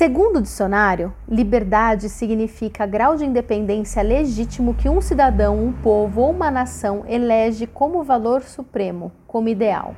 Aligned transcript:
Segundo 0.00 0.36
o 0.36 0.40
dicionário, 0.40 1.12
liberdade 1.28 2.08
significa 2.08 2.86
grau 2.86 3.16
de 3.16 3.26
independência 3.26 4.02
legítimo 4.02 4.72
que 4.72 4.88
um 4.88 4.98
cidadão, 4.98 5.62
um 5.62 5.74
povo 5.74 6.22
ou 6.22 6.30
uma 6.30 6.50
nação 6.50 7.04
elege 7.06 7.66
como 7.66 8.02
valor 8.02 8.40
supremo, 8.40 9.12
como 9.26 9.50
ideal. 9.50 9.94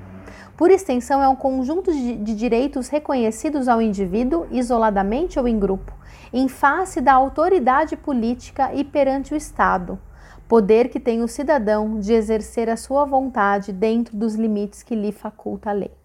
Por 0.56 0.72
extensão, 0.72 1.22
é 1.22 1.28
um 1.28 1.36
conjunto 1.36 1.92
de, 1.92 2.16
de 2.16 2.34
direitos 2.34 2.88
reconhecidos 2.88 3.68
ao 3.68 3.80
indivíduo, 3.80 4.48
isoladamente 4.50 5.38
ou 5.38 5.46
em 5.46 5.56
grupo, 5.56 5.92
em 6.32 6.48
face 6.48 7.00
da 7.00 7.12
autoridade 7.12 7.96
política 7.96 8.74
e 8.74 8.82
perante 8.82 9.32
o 9.32 9.36
Estado, 9.36 10.00
poder 10.48 10.88
que 10.88 10.98
tem 10.98 11.22
o 11.22 11.28
cidadão 11.28 12.00
de 12.00 12.12
exercer 12.12 12.68
a 12.68 12.76
sua 12.76 13.04
vontade 13.04 13.72
dentro 13.72 14.16
dos 14.16 14.34
limites 14.34 14.82
que 14.82 14.96
lhe 14.96 15.12
faculta 15.12 15.70
a 15.70 15.72
lei. 15.72 16.01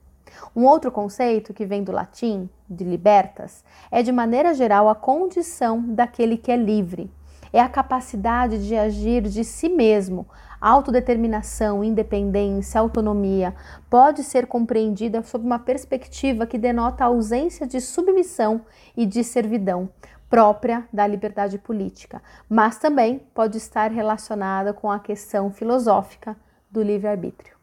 Um 0.55 0.65
outro 0.65 0.91
conceito 0.91 1.53
que 1.53 1.65
vem 1.65 1.83
do 1.83 1.91
latim, 1.91 2.49
de 2.69 2.83
libertas, 2.83 3.63
é 3.91 4.01
de 4.03 4.11
maneira 4.11 4.53
geral 4.53 4.89
a 4.89 4.95
condição 4.95 5.81
daquele 5.81 6.37
que 6.37 6.51
é 6.51 6.57
livre. 6.57 7.11
É 7.53 7.61
a 7.61 7.69
capacidade 7.69 8.65
de 8.67 8.75
agir 8.75 9.21
de 9.23 9.43
si 9.43 9.69
mesmo. 9.69 10.27
Autodeterminação, 10.59 11.83
independência, 11.83 12.81
autonomia 12.81 13.55
pode 13.89 14.23
ser 14.23 14.47
compreendida 14.47 15.21
sob 15.21 15.45
uma 15.45 15.59
perspectiva 15.59 16.45
que 16.45 16.57
denota 16.57 17.03
a 17.03 17.07
ausência 17.07 17.65
de 17.65 17.79
submissão 17.79 18.61
e 18.95 19.05
de 19.05 19.23
servidão 19.23 19.89
própria 20.29 20.87
da 20.91 21.07
liberdade 21.07 21.57
política, 21.57 22.21
mas 22.49 22.77
também 22.77 23.19
pode 23.33 23.57
estar 23.57 23.91
relacionada 23.91 24.73
com 24.73 24.91
a 24.91 24.99
questão 24.99 25.51
filosófica 25.51 26.35
do 26.69 26.81
livre-arbítrio. 26.81 27.56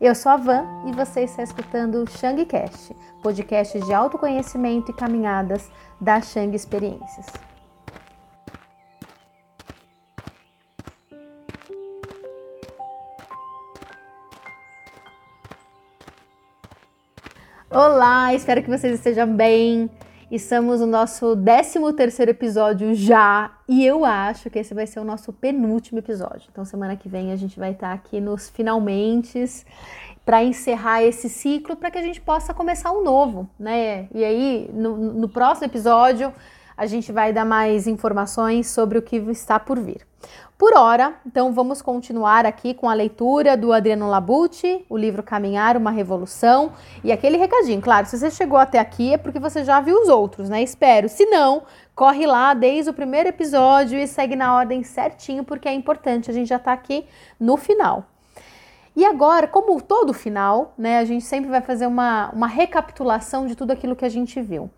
Eu 0.00 0.14
sou 0.14 0.32
a 0.32 0.36
Van 0.36 0.64
e 0.86 0.92
você 0.92 1.20
está 1.20 1.42
escutando 1.42 2.02
o 2.02 2.10
Shangcast, 2.10 2.94
podcast 3.22 3.80
de 3.80 3.94
autoconhecimento 3.94 4.90
e 4.90 4.94
caminhadas 4.94 5.70
da 6.00 6.20
Shang 6.20 6.54
Experiências. 6.56 7.26
Olá, 17.70 18.34
espero 18.34 18.62
que 18.62 18.68
vocês 18.68 18.94
estejam 18.94 19.34
bem. 19.34 19.88
Estamos 20.32 20.80
no 20.80 20.86
nosso 20.86 21.36
13 21.36 21.92
terceiro 21.94 22.30
episódio 22.30 22.94
já 22.94 23.50
e 23.68 23.84
eu 23.84 24.02
acho 24.02 24.48
que 24.48 24.58
esse 24.58 24.72
vai 24.72 24.86
ser 24.86 24.98
o 24.98 25.04
nosso 25.04 25.30
penúltimo 25.30 25.98
episódio. 25.98 26.48
Então 26.50 26.64
semana 26.64 26.96
que 26.96 27.06
vem 27.06 27.32
a 27.32 27.36
gente 27.36 27.60
vai 27.60 27.72
estar 27.72 27.92
aqui 27.92 28.18
nos 28.18 28.48
finalmente 28.48 29.44
para 30.24 30.42
encerrar 30.42 31.02
esse 31.02 31.28
ciclo 31.28 31.76
para 31.76 31.90
que 31.90 31.98
a 31.98 32.02
gente 32.02 32.18
possa 32.18 32.54
começar 32.54 32.92
um 32.92 33.04
novo, 33.04 33.46
né? 33.58 34.08
E 34.14 34.24
aí 34.24 34.70
no, 34.72 34.96
no 34.96 35.28
próximo 35.28 35.66
episódio 35.66 36.32
a 36.76 36.86
gente 36.86 37.12
vai 37.12 37.32
dar 37.32 37.44
mais 37.44 37.86
informações 37.86 38.68
sobre 38.68 38.98
o 38.98 39.02
que 39.02 39.16
está 39.16 39.58
por 39.58 39.78
vir. 39.78 40.06
Por 40.62 40.76
hora, 40.76 41.14
então 41.26 41.52
vamos 41.52 41.82
continuar 41.82 42.46
aqui 42.46 42.72
com 42.72 42.88
a 42.88 42.94
leitura 42.94 43.56
do 43.56 43.72
Adriano 43.72 44.08
Labucci, 44.08 44.84
o 44.88 44.96
livro 44.96 45.20
Caminhar, 45.20 45.76
uma 45.76 45.90
Revolução. 45.90 46.72
E 47.02 47.10
aquele 47.10 47.36
recadinho, 47.36 47.80
claro, 47.80 48.06
se 48.06 48.16
você 48.16 48.30
chegou 48.30 48.56
até 48.56 48.78
aqui 48.78 49.14
é 49.14 49.18
porque 49.18 49.40
você 49.40 49.64
já 49.64 49.80
viu 49.80 50.00
os 50.00 50.08
outros, 50.08 50.48
né? 50.48 50.62
Espero. 50.62 51.08
Se 51.08 51.26
não, 51.26 51.64
corre 51.96 52.26
lá 52.26 52.54
desde 52.54 52.90
o 52.90 52.94
primeiro 52.94 53.28
episódio 53.28 53.98
e 53.98 54.06
segue 54.06 54.36
na 54.36 54.54
ordem 54.54 54.84
certinho, 54.84 55.42
porque 55.42 55.68
é 55.68 55.74
importante. 55.74 56.30
A 56.30 56.34
gente 56.34 56.48
já 56.48 56.60
tá 56.60 56.72
aqui 56.72 57.06
no 57.40 57.56
final. 57.56 58.06
E 58.94 59.04
agora, 59.04 59.46
como 59.46 59.80
todo 59.80 60.12
final, 60.12 60.74
né, 60.76 60.98
a 60.98 61.04
gente 61.04 61.24
sempre 61.24 61.50
vai 61.50 61.62
fazer 61.62 61.86
uma, 61.86 62.30
uma 62.30 62.46
recapitulação 62.46 63.46
de 63.46 63.56
tudo 63.56 63.70
aquilo 63.70 63.96
que 63.96 64.04
a 64.04 64.08
gente 64.08 64.40
viu. 64.40 64.70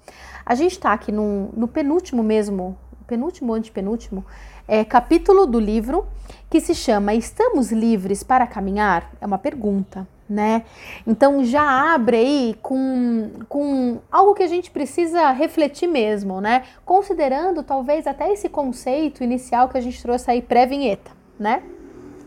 A 0.46 0.54
gente 0.54 0.72
está 0.72 0.92
aqui 0.92 1.10
no, 1.10 1.66
penúltimo 1.66 2.22
mesmo, 2.22 2.78
penúltimo 3.06 3.52
antepenúltimo, 3.52 4.24
é, 4.68 4.84
capítulo 4.84 5.46
do 5.46 5.58
livro 5.58 6.06
que 6.48 6.60
se 6.60 6.74
chama 6.74 7.14
Estamos 7.14 7.72
livres 7.72 8.22
para 8.22 8.46
caminhar? 8.46 9.10
É 9.20 9.26
uma 9.26 9.38
pergunta, 9.38 10.06
né? 10.28 10.62
Então 11.06 11.44
já 11.44 11.94
abre 11.94 12.16
aí 12.16 12.56
com, 12.62 13.30
com 13.48 13.98
algo 14.12 14.34
que 14.34 14.42
a 14.42 14.46
gente 14.48 14.70
precisa 14.70 15.32
refletir 15.32 15.88
mesmo, 15.88 16.40
né? 16.40 16.62
Considerando 16.84 17.62
talvez 17.62 18.06
até 18.06 18.32
esse 18.32 18.48
conceito 18.48 19.24
inicial 19.24 19.68
que 19.68 19.76
a 19.76 19.80
gente 19.80 20.00
trouxe 20.00 20.30
aí 20.30 20.40
pré-vinheta, 20.40 21.10
né? 21.38 21.62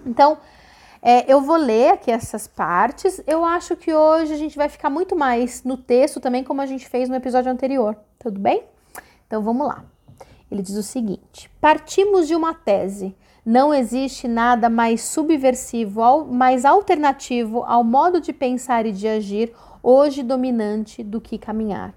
Então, 0.06 0.38
é, 1.02 1.32
eu 1.32 1.42
vou 1.42 1.58
ler 1.58 1.94
aqui 1.94 2.12
essas 2.12 2.48
partes. 2.48 3.22
Eu 3.26 3.46
acho 3.46 3.76
que 3.76 3.94
hoje 3.94 4.34
a 4.34 4.38
gente 4.38 4.58
vai 4.58 4.70
ficar 4.70 4.90
muito 4.90 5.16
mais 5.16 5.64
no 5.64 5.78
texto 5.78 6.20
também, 6.20 6.44
como 6.44 6.62
a 6.62 6.66
gente 6.66 6.88
fez 6.88 7.10
no 7.10 7.16
episódio 7.16 7.52
anterior. 7.52 7.96
Tudo 8.20 8.40
bem? 8.40 8.64
Então 9.26 9.42
vamos 9.42 9.68
lá. 9.68 9.84
Ele 10.52 10.62
diz 10.62 10.76
o 10.76 10.84
seguinte: 10.84 11.50
partimos 11.62 12.28
de 12.28 12.36
uma 12.36 12.54
tese. 12.54 13.16
Não 13.46 13.74
existe 13.74 14.28
nada 14.28 14.70
mais 14.70 15.02
subversivo, 15.04 16.26
mais 16.26 16.66
alternativo 16.66 17.64
ao 17.64 17.82
modo 17.82 18.20
de 18.20 18.34
pensar 18.34 18.86
e 18.86 18.92
de 18.92 19.08
agir 19.08 19.54
hoje 19.82 20.22
dominante 20.22 21.02
do 21.02 21.22
que 21.22 21.38
caminhar. 21.38 21.94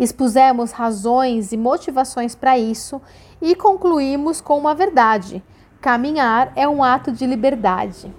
Expusemos 0.00 0.72
razões 0.72 1.52
e 1.52 1.56
motivações 1.56 2.34
para 2.34 2.58
isso 2.58 3.00
e 3.40 3.54
concluímos 3.54 4.40
com 4.40 4.58
uma 4.58 4.74
verdade: 4.74 5.42
caminhar 5.80 6.52
é 6.56 6.66
um 6.68 6.82
ato 6.82 7.12
de 7.12 7.24
liberdade. 7.24 8.12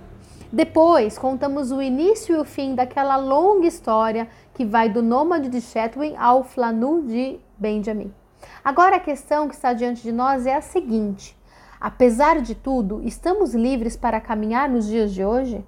Depois, 0.54 1.18
contamos 1.18 1.72
o 1.72 1.82
início 1.82 2.36
e 2.36 2.40
o 2.40 2.44
fim 2.44 2.76
daquela 2.76 3.16
longa 3.16 3.66
história 3.66 4.28
que 4.54 4.66
vai 4.66 4.90
do 4.90 5.02
nômade 5.02 5.48
de 5.48 5.62
Chetwin 5.62 6.14
ao 6.18 6.44
Flanu 6.44 7.04
de 7.04 7.40
Benjamin. 7.58 8.14
Agora 8.62 8.98
a 8.98 9.00
questão 9.00 9.48
que 9.48 9.56
está 9.56 9.72
diante 9.72 10.04
de 10.04 10.12
nós 10.12 10.46
é 10.46 10.54
a 10.54 10.62
seguinte: 10.62 11.38
apesar 11.80 12.42
de 12.42 12.54
tudo, 12.54 13.02
estamos 13.02 13.54
livres 13.54 13.96
para 13.96 14.20
caminhar 14.20 14.68
nos 14.68 14.88
dias 14.88 15.14
de 15.14 15.24
hoje? 15.24 15.66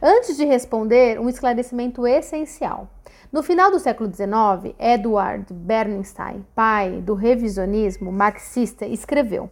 Antes 0.00 0.38
de 0.38 0.44
responder, 0.46 1.20
um 1.20 1.28
esclarecimento 1.28 2.06
essencial. 2.06 2.88
No 3.30 3.42
final 3.42 3.70
do 3.70 3.78
século 3.78 4.10
XIX, 4.10 4.74
Edward 4.78 5.52
Bernstein, 5.52 6.46
pai 6.54 7.02
do 7.02 7.12
revisionismo 7.12 8.10
marxista, 8.10 8.86
escreveu: 8.86 9.50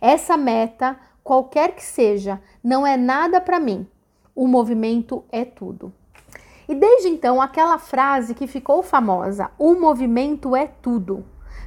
Essa 0.00 0.36
meta, 0.36 0.96
qualquer 1.24 1.74
que 1.74 1.82
seja, 1.82 2.40
não 2.62 2.86
é 2.86 2.96
nada 2.96 3.40
para 3.40 3.58
mim. 3.58 3.84
O 4.36 4.46
movimento 4.46 5.24
é 5.32 5.44
tudo. 5.44 5.92
E 6.68 6.74
desde 6.76 7.08
então, 7.08 7.42
aquela 7.42 7.78
frase 7.78 8.34
que 8.34 8.46
ficou 8.46 8.82
famosa: 8.84 9.50
o 9.58 9.74
movimento 9.74 10.54
é 10.54 10.66
tudo 10.66 11.24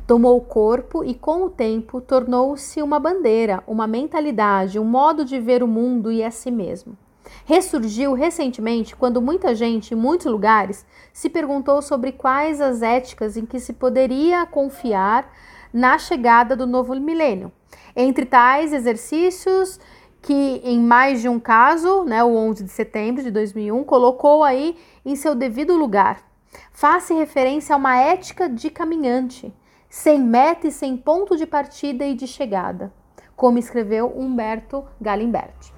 Tomou 0.09 0.37
o 0.37 0.41
corpo 0.41 1.03
e, 1.03 1.13
com 1.13 1.43
o 1.43 1.51
tempo, 1.51 2.01
tornou-se 2.01 2.81
uma 2.81 2.99
bandeira, 2.99 3.63
uma 3.67 3.85
mentalidade, 3.85 4.79
um 4.79 4.83
modo 4.83 5.23
de 5.23 5.39
ver 5.39 5.61
o 5.61 5.67
mundo 5.67 6.11
e 6.11 6.23
a 6.23 6.31
si 6.31 6.49
mesmo. 6.49 6.97
Ressurgiu 7.45 8.13
recentemente 8.13 8.95
quando 8.95 9.21
muita 9.21 9.53
gente, 9.53 9.93
em 9.93 9.97
muitos 9.97 10.25
lugares, 10.25 10.83
se 11.13 11.29
perguntou 11.29 11.79
sobre 11.83 12.11
quais 12.11 12.59
as 12.59 12.81
éticas 12.81 13.37
em 13.37 13.45
que 13.45 13.59
se 13.59 13.71
poderia 13.71 14.47
confiar 14.47 15.31
na 15.71 15.99
chegada 15.99 16.55
do 16.55 16.65
novo 16.65 16.95
milênio. 16.99 17.51
Entre 17.95 18.25
tais 18.25 18.73
exercícios, 18.73 19.79
que 20.21 20.61
em 20.63 20.79
mais 20.79 21.21
de 21.21 21.29
um 21.29 21.39
caso, 21.39 22.03
né, 22.03 22.23
o 22.23 22.35
11 22.35 22.63
de 22.63 22.71
setembro 22.71 23.23
de 23.23 23.31
2001, 23.31 23.83
colocou 23.83 24.43
aí 24.43 24.77
em 25.05 25.15
seu 25.15 25.33
devido 25.33 25.75
lugar. 25.75 26.23
Faz 26.71 27.07
referência 27.09 27.73
a 27.73 27.77
uma 27.77 27.97
ética 27.97 28.49
de 28.49 28.69
caminhante, 28.69 29.53
sem 29.89 30.19
meta 30.19 30.67
e 30.67 30.71
sem 30.71 30.97
ponto 30.97 31.37
de 31.37 31.45
partida 31.45 32.05
e 32.05 32.13
de 32.13 32.27
chegada, 32.27 32.91
como 33.35 33.57
escreveu 33.57 34.07
Humberto 34.15 34.85
Galimberti. 34.99 35.73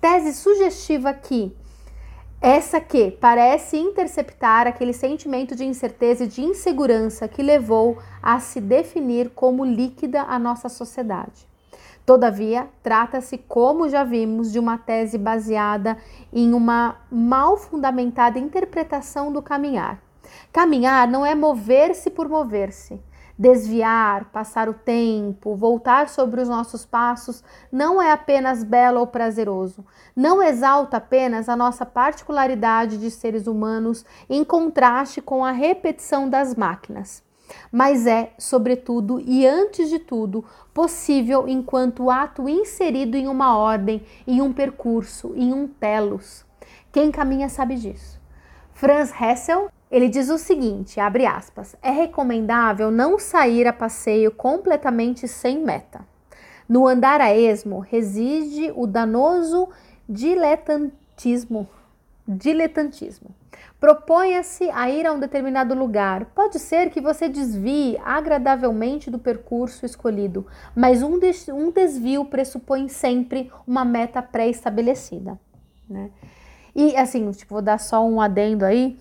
Tese 0.00 0.32
sugestiva 0.32 1.12
que 1.12 1.54
essa 2.40 2.80
que 2.80 3.10
parece 3.10 3.76
interceptar 3.76 4.66
aquele 4.66 4.94
sentimento 4.94 5.54
de 5.54 5.64
incerteza 5.64 6.24
e 6.24 6.26
de 6.26 6.40
insegurança 6.40 7.28
que 7.28 7.42
levou 7.42 7.98
a 8.22 8.40
se 8.40 8.62
definir 8.62 9.30
como 9.34 9.62
líquida 9.62 10.22
a 10.22 10.38
nossa 10.38 10.70
sociedade. 10.70 11.49
Todavia, 12.10 12.68
trata-se, 12.82 13.38
como 13.38 13.88
já 13.88 14.02
vimos, 14.02 14.50
de 14.50 14.58
uma 14.58 14.76
tese 14.76 15.16
baseada 15.16 15.96
em 16.32 16.52
uma 16.52 16.96
mal 17.08 17.56
fundamentada 17.56 18.36
interpretação 18.36 19.32
do 19.32 19.40
caminhar. 19.40 20.02
Caminhar 20.52 21.06
não 21.06 21.24
é 21.24 21.36
mover-se 21.36 22.10
por 22.10 22.28
mover-se, 22.28 23.00
Desviar, 23.38 24.24
passar 24.32 24.68
o 24.68 24.74
tempo, 24.74 25.54
voltar 25.54 26.08
sobre 26.08 26.40
os 26.40 26.48
nossos 26.48 26.84
passos 26.84 27.44
não 27.70 28.02
é 28.02 28.10
apenas 28.10 28.64
belo 28.64 28.98
ou 28.98 29.06
prazeroso, 29.06 29.86
não 30.14 30.42
exalta 30.42 30.96
apenas 30.96 31.48
a 31.48 31.54
nossa 31.54 31.86
particularidade 31.86 32.98
de 32.98 33.08
seres 33.08 33.46
humanos 33.46 34.04
em 34.28 34.42
contraste 34.42 35.22
com 35.22 35.44
a 35.44 35.52
repetição 35.52 36.28
das 36.28 36.56
máquinas, 36.56 37.22
mas 37.70 38.06
é, 38.06 38.32
sobretudo 38.38 39.20
e 39.20 39.46
antes 39.46 39.88
de 39.88 39.98
tudo, 39.98 40.44
possível 40.72 41.48
enquanto 41.48 42.10
ato 42.10 42.48
inserido 42.48 43.16
em 43.16 43.26
uma 43.28 43.56
ordem, 43.56 44.02
em 44.26 44.40
um 44.40 44.52
percurso, 44.52 45.32
em 45.36 45.52
um 45.52 45.66
telos. 45.66 46.44
Quem 46.92 47.10
caminha 47.10 47.48
sabe 47.48 47.76
disso. 47.76 48.20
Franz 48.72 49.12
Hessel, 49.20 49.68
ele 49.90 50.08
diz 50.08 50.30
o 50.30 50.38
seguinte, 50.38 50.98
abre 50.98 51.26
aspas, 51.26 51.76
é 51.82 51.90
recomendável 51.90 52.90
não 52.90 53.18
sair 53.18 53.66
a 53.66 53.72
passeio 53.72 54.30
completamente 54.30 55.28
sem 55.28 55.58
meta. 55.58 56.08
No 56.68 56.86
andar 56.86 57.20
a 57.20 57.34
esmo 57.34 57.80
reside 57.80 58.72
o 58.76 58.86
danoso 58.86 59.68
diletantismo. 60.08 61.68
Diletantismo. 62.26 63.39
Proponha-se 63.80 64.70
a 64.70 64.90
ir 64.90 65.06
a 65.06 65.12
um 65.12 65.18
determinado 65.18 65.74
lugar. 65.74 66.26
Pode 66.34 66.58
ser 66.58 66.90
que 66.90 67.00
você 67.00 67.30
desvie 67.30 67.98
agradavelmente 68.04 69.10
do 69.10 69.18
percurso 69.18 69.86
escolhido, 69.86 70.46
mas 70.76 71.02
um, 71.02 71.18
um 71.54 71.70
desvio 71.70 72.26
pressupõe 72.26 72.88
sempre 72.88 73.50
uma 73.66 73.82
meta 73.82 74.20
pré-estabelecida. 74.20 75.40
Né? 75.88 76.10
E 76.76 76.94
assim, 76.94 77.30
tipo, 77.30 77.54
vou 77.54 77.62
dar 77.62 77.78
só 77.78 78.06
um 78.06 78.20
adendo 78.20 78.66
aí, 78.66 78.98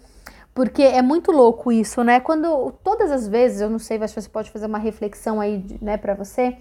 porque 0.53 0.81
é 0.81 1.01
muito 1.01 1.31
louco 1.31 1.73
isso, 1.73 2.03
né? 2.03 2.19
Quando 2.19 2.71
todas 2.83 3.11
as 3.11 3.27
vezes, 3.27 3.61
eu 3.61 3.69
não 3.69 3.79
sei, 3.79 3.99
que 3.99 4.07
você 4.07 4.29
pode 4.29 4.49
fazer 4.49 4.65
uma 4.65 4.79
reflexão 4.79 5.41
aí, 5.41 5.63
né, 5.81 5.97
para 5.97 6.13
você. 6.13 6.57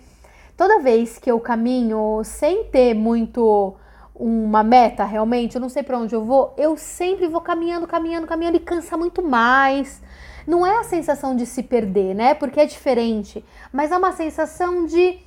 Toda 0.56 0.80
vez 0.80 1.18
que 1.18 1.30
eu 1.30 1.38
caminho 1.38 2.20
sem 2.24 2.64
ter 2.64 2.94
muito 2.94 3.76
uma 4.18 4.62
meta 4.62 5.04
realmente, 5.04 5.54
eu 5.54 5.60
não 5.60 5.68
sei 5.68 5.82
para 5.82 5.96
onde 5.96 6.14
eu 6.14 6.24
vou, 6.24 6.52
eu 6.56 6.76
sempre 6.76 7.28
vou 7.28 7.40
caminhando, 7.40 7.86
caminhando, 7.86 8.26
caminhando 8.26 8.56
e 8.56 8.60
cansa 8.60 8.96
muito 8.96 9.22
mais. 9.22 10.02
Não 10.46 10.66
é 10.66 10.78
a 10.78 10.84
sensação 10.84 11.36
de 11.36 11.46
se 11.46 11.62
perder, 11.62 12.14
né? 12.14 12.34
Porque 12.34 12.58
é 12.58 12.66
diferente, 12.66 13.44
mas 13.72 13.92
é 13.92 13.96
uma 13.96 14.12
sensação 14.12 14.86
de, 14.86 15.18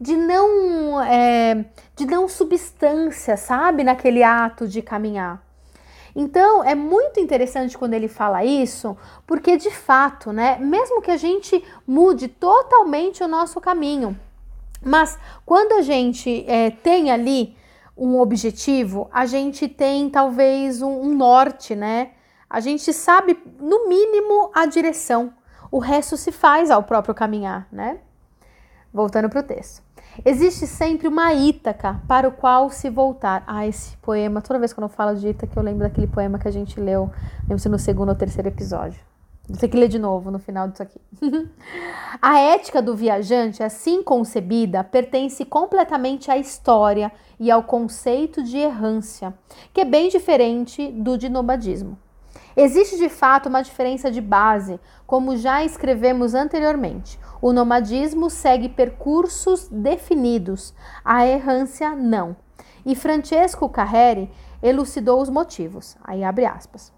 de 0.00 0.16
não 0.16 1.02
é, 1.02 1.64
de 1.96 2.06
não 2.06 2.28
substância, 2.28 3.36
sabe, 3.36 3.82
naquele 3.82 4.22
ato 4.22 4.68
de 4.68 4.82
caminhar. 4.82 5.42
Então 6.14 6.64
é 6.64 6.74
muito 6.74 7.20
interessante 7.20 7.76
quando 7.76 7.94
ele 7.94 8.08
fala 8.08 8.44
isso, 8.44 8.96
porque 9.26 9.56
de 9.56 9.70
fato, 9.70 10.32
né, 10.32 10.56
mesmo 10.58 11.02
que 11.02 11.10
a 11.10 11.16
gente 11.16 11.62
mude 11.86 12.28
totalmente 12.28 13.22
o 13.22 13.28
nosso 13.28 13.60
caminho, 13.60 14.18
mas 14.82 15.18
quando 15.44 15.72
a 15.72 15.82
gente 15.82 16.44
é, 16.48 16.70
tem 16.70 17.10
ali 17.10 17.56
um 17.96 18.20
objetivo, 18.20 19.08
a 19.12 19.24
gente 19.24 19.68
tem 19.68 20.10
talvez 20.10 20.82
um, 20.82 21.00
um 21.00 21.16
norte, 21.16 21.74
né? 21.74 22.10
A 22.48 22.60
gente 22.60 22.92
sabe, 22.92 23.38
no 23.58 23.88
mínimo, 23.88 24.50
a 24.54 24.66
direção. 24.66 25.32
O 25.70 25.78
resto 25.78 26.16
se 26.16 26.30
faz 26.30 26.70
ao 26.70 26.82
próprio 26.82 27.14
caminhar, 27.14 27.66
né? 27.72 27.98
Voltando 28.92 29.28
para 29.28 29.40
o 29.40 29.42
texto. 29.42 29.82
Existe 30.24 30.66
sempre 30.66 31.08
uma 31.08 31.32
Ítaca 31.34 32.00
para 32.06 32.28
o 32.28 32.32
qual 32.32 32.70
se 32.70 32.88
voltar. 32.88 33.42
Ah, 33.46 33.66
esse 33.66 33.96
poema, 33.98 34.40
toda 34.40 34.58
vez 34.58 34.72
que 34.72 34.80
eu 34.80 34.88
falo 34.88 35.16
de 35.16 35.28
Ítaca, 35.28 35.58
eu 35.58 35.62
lembro 35.62 35.80
daquele 35.80 36.06
poema 36.06 36.38
que 36.38 36.48
a 36.48 36.50
gente 36.50 36.78
leu, 36.80 37.10
lembro 37.42 37.58
se 37.58 37.68
no 37.68 37.78
segundo 37.78 38.10
ou 38.10 38.14
terceiro 38.14 38.48
episódio. 38.48 39.00
Vou 39.48 39.56
ter 39.56 39.68
que 39.68 39.76
ler 39.76 39.88
de 39.88 39.98
novo 39.98 40.30
no 40.30 40.38
final 40.38 40.68
disso 40.68 40.82
aqui. 40.82 41.00
a 42.20 42.38
ética 42.40 42.82
do 42.82 42.96
viajante, 42.96 43.62
assim 43.62 44.02
concebida, 44.02 44.82
pertence 44.82 45.44
completamente 45.44 46.30
à 46.30 46.36
história 46.36 47.12
e 47.38 47.50
ao 47.50 47.62
conceito 47.62 48.42
de 48.42 48.58
errância, 48.58 49.32
que 49.72 49.82
é 49.82 49.84
bem 49.84 50.08
diferente 50.08 50.90
do 50.90 51.16
de 51.16 51.28
nomadismo. 51.28 51.96
Existe 52.56 52.96
de 52.96 53.08
fato 53.08 53.48
uma 53.48 53.62
diferença 53.62 54.10
de 54.10 54.20
base, 54.20 54.80
como 55.06 55.36
já 55.36 55.62
escrevemos 55.62 56.34
anteriormente. 56.34 57.20
O 57.40 57.52
nomadismo 57.52 58.30
segue 58.30 58.68
percursos 58.68 59.68
definidos, 59.68 60.74
a 61.04 61.26
errância 61.26 61.94
não. 61.94 62.34
E 62.84 62.96
Francesco 62.96 63.68
Carreri 63.68 64.30
elucidou 64.62 65.20
os 65.20 65.28
motivos. 65.28 65.96
Aí 66.02 66.24
abre 66.24 66.46
aspas. 66.46 66.95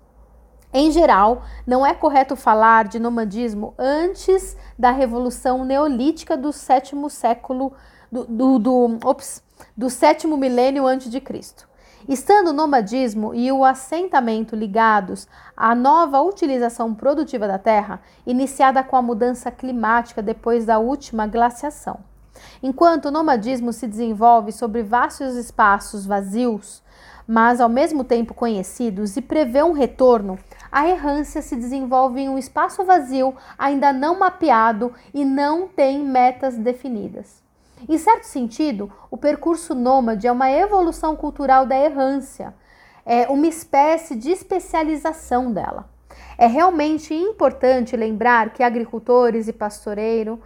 Em 0.73 0.91
geral, 0.91 1.43
não 1.67 1.85
é 1.85 1.95
correto 1.95 2.37
falar 2.37 2.89
de 2.89 2.99
nomadismo 2.99 3.75
antes 3.79 4.55
da 4.79 4.91
Revolução 4.91 5.65
Neolítica 5.65 6.37
do 6.37 6.53
sétimo 6.53 7.09
século 7.09 7.73
do, 8.13 8.25
do, 8.27 8.59
do, 8.59 8.99
ops, 9.05 9.43
do 9.75 9.89
sétimo 9.89 10.37
milênio 10.37 10.87
antes 10.87 11.11
de 11.11 11.21
Cristo. 11.21 11.67
Estando 12.07 12.49
o 12.49 12.53
nomadismo 12.53 13.35
e 13.35 13.51
o 13.51 13.65
assentamento 13.65 14.55
ligados 14.55 15.27
à 15.57 15.75
nova 15.75 16.21
utilização 16.21 16.95
produtiva 16.95 17.49
da 17.49 17.59
terra, 17.59 18.01
iniciada 18.27 18.83
com 18.83 18.97
a 18.97 19.03
mudança 19.03 19.51
climática 19.51 20.23
depois 20.23 20.67
da 20.67 20.79
última 20.79 21.27
glaciação. 21.27 22.01
Enquanto 22.63 23.07
o 23.07 23.11
nomadismo 23.11 23.73
se 23.73 23.87
desenvolve 23.87 24.53
sobre 24.53 24.83
vastos 24.83 25.35
espaços 25.35 26.07
vazios, 26.07 26.83
mas 27.29 27.61
ao 27.61 27.69
mesmo 27.69 28.03
tempo 28.03 28.33
conhecidos 28.33 29.15
e 29.19 29.21
prevê 29.21 29.63
um 29.63 29.73
retorno, 29.73 30.39
a 30.73 30.89
errância 30.89 31.43
se 31.43 31.55
desenvolve 31.55 32.23
em 32.23 32.29
um 32.31 32.39
espaço 32.39 32.83
vazio 32.85 33.37
ainda 33.59 33.93
não 33.93 34.19
mapeado 34.19 34.95
e 35.13 35.27
não 35.27 35.69
tem 35.69 36.03
metas 36.03 36.57
definidas. 36.57 37.43
Em 37.87 37.99
certo 37.99 38.25
sentido, 38.25 38.91
o 39.11 39.17
percurso 39.19 39.75
nômade 39.75 40.27
é 40.27 40.33
uma 40.33 40.51
evolução 40.51 41.15
cultural 41.15 41.67
da 41.67 41.79
errância, 41.79 42.55
é 43.05 43.29
uma 43.29 43.47
espécie 43.47 44.17
de 44.17 44.31
especialização 44.31 45.53
dela. 45.53 45.89
É 46.39 46.47
realmente 46.47 47.13
importante 47.13 47.95
lembrar 47.95 48.55
que 48.55 48.63
agricultores 48.63 49.49
e 49.49 49.53
pastoreiro 49.53 50.41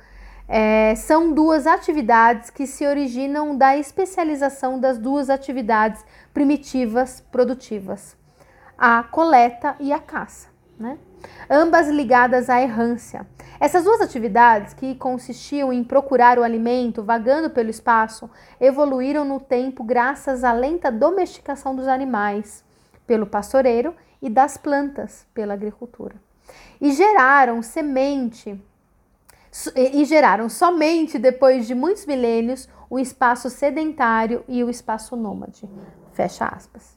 é, 0.55 0.95
são 0.97 1.33
duas 1.33 1.67
atividades 1.67 2.51
que 2.51 2.67
se 2.67 2.87
originam 2.87 3.57
da 3.57 3.75
especialização 3.75 4.79
das 4.79 4.99
duas 4.99 5.31
atividades 5.31 6.05
primitivas 6.35 7.25
produtivas, 7.33 8.15
a 8.77 9.03
coleta 9.03 9.75
e 9.81 9.95
a 9.95 9.99
caça, 9.99 10.49
né? 10.79 10.99
ambas 11.49 11.89
ligadas 11.89 12.51
à 12.51 12.61
errância. 12.61 13.27
Essas 13.59 13.85
duas 13.85 14.03
atividades, 14.03 14.75
que 14.75 14.95
consistiam 14.95 15.73
em 15.73 15.83
procurar 15.83 16.39
o 16.39 16.43
alimento 16.43 17.03
vagando 17.03 17.49
pelo 17.49 17.71
espaço, 17.71 18.29
evoluíram 18.61 19.25
no 19.25 19.41
tempo 19.41 19.83
graças 19.83 20.45
à 20.45 20.53
lenta 20.53 20.93
domesticação 20.93 21.75
dos 21.75 21.89
animais 21.89 22.63
pelo 23.07 23.27
pastoreiro 23.27 23.95
e 24.21 24.29
das 24.29 24.59
plantas 24.59 25.27
pela 25.33 25.55
agricultura. 25.55 26.17
E 26.79 26.93
geraram 26.93 27.63
semente 27.63 28.61
e 29.77 30.05
geraram 30.05 30.49
somente 30.49 31.19
depois 31.19 31.67
de 31.67 31.75
muitos 31.75 32.07
milênios 32.07 32.69
o 32.89 32.99
espaço 32.99 33.51
sedentário 33.51 34.45
e 34.49 34.65
o 34.65 34.71
espaço 34.71 35.15
nômade. 35.15 35.69
Fecha 36.13 36.47
aspas. 36.47 36.97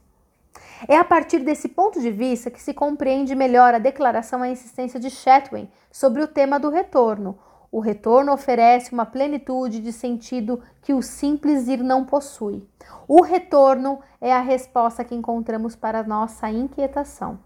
É 0.87 0.97
a 0.97 1.03
partir 1.03 1.39
desse 1.39 1.69
ponto 1.69 2.01
de 2.01 2.11
vista 2.11 2.51
que 2.51 2.61
se 2.61 2.73
compreende 2.73 3.35
melhor 3.35 3.73
a 3.73 3.79
declaração 3.79 4.41
à 4.41 4.49
insistência 4.49 4.99
de 4.99 5.09
Chatwin 5.09 5.69
sobre 5.91 6.21
o 6.21 6.27
tema 6.27 6.59
do 6.59 6.69
retorno. 6.69 7.37
O 7.71 7.79
retorno 7.79 8.31
oferece 8.31 8.93
uma 8.93 9.05
plenitude 9.05 9.81
de 9.81 9.91
sentido 9.91 10.61
que 10.81 10.93
o 10.93 11.01
simples 11.01 11.67
ir 11.67 11.83
não 11.83 12.05
possui. 12.05 12.65
O 13.07 13.21
retorno 13.21 13.99
é 14.21 14.33
a 14.33 14.41
resposta 14.41 15.03
que 15.03 15.15
encontramos 15.15 15.75
para 15.75 16.03
nossa 16.03 16.49
inquietação. 16.49 17.39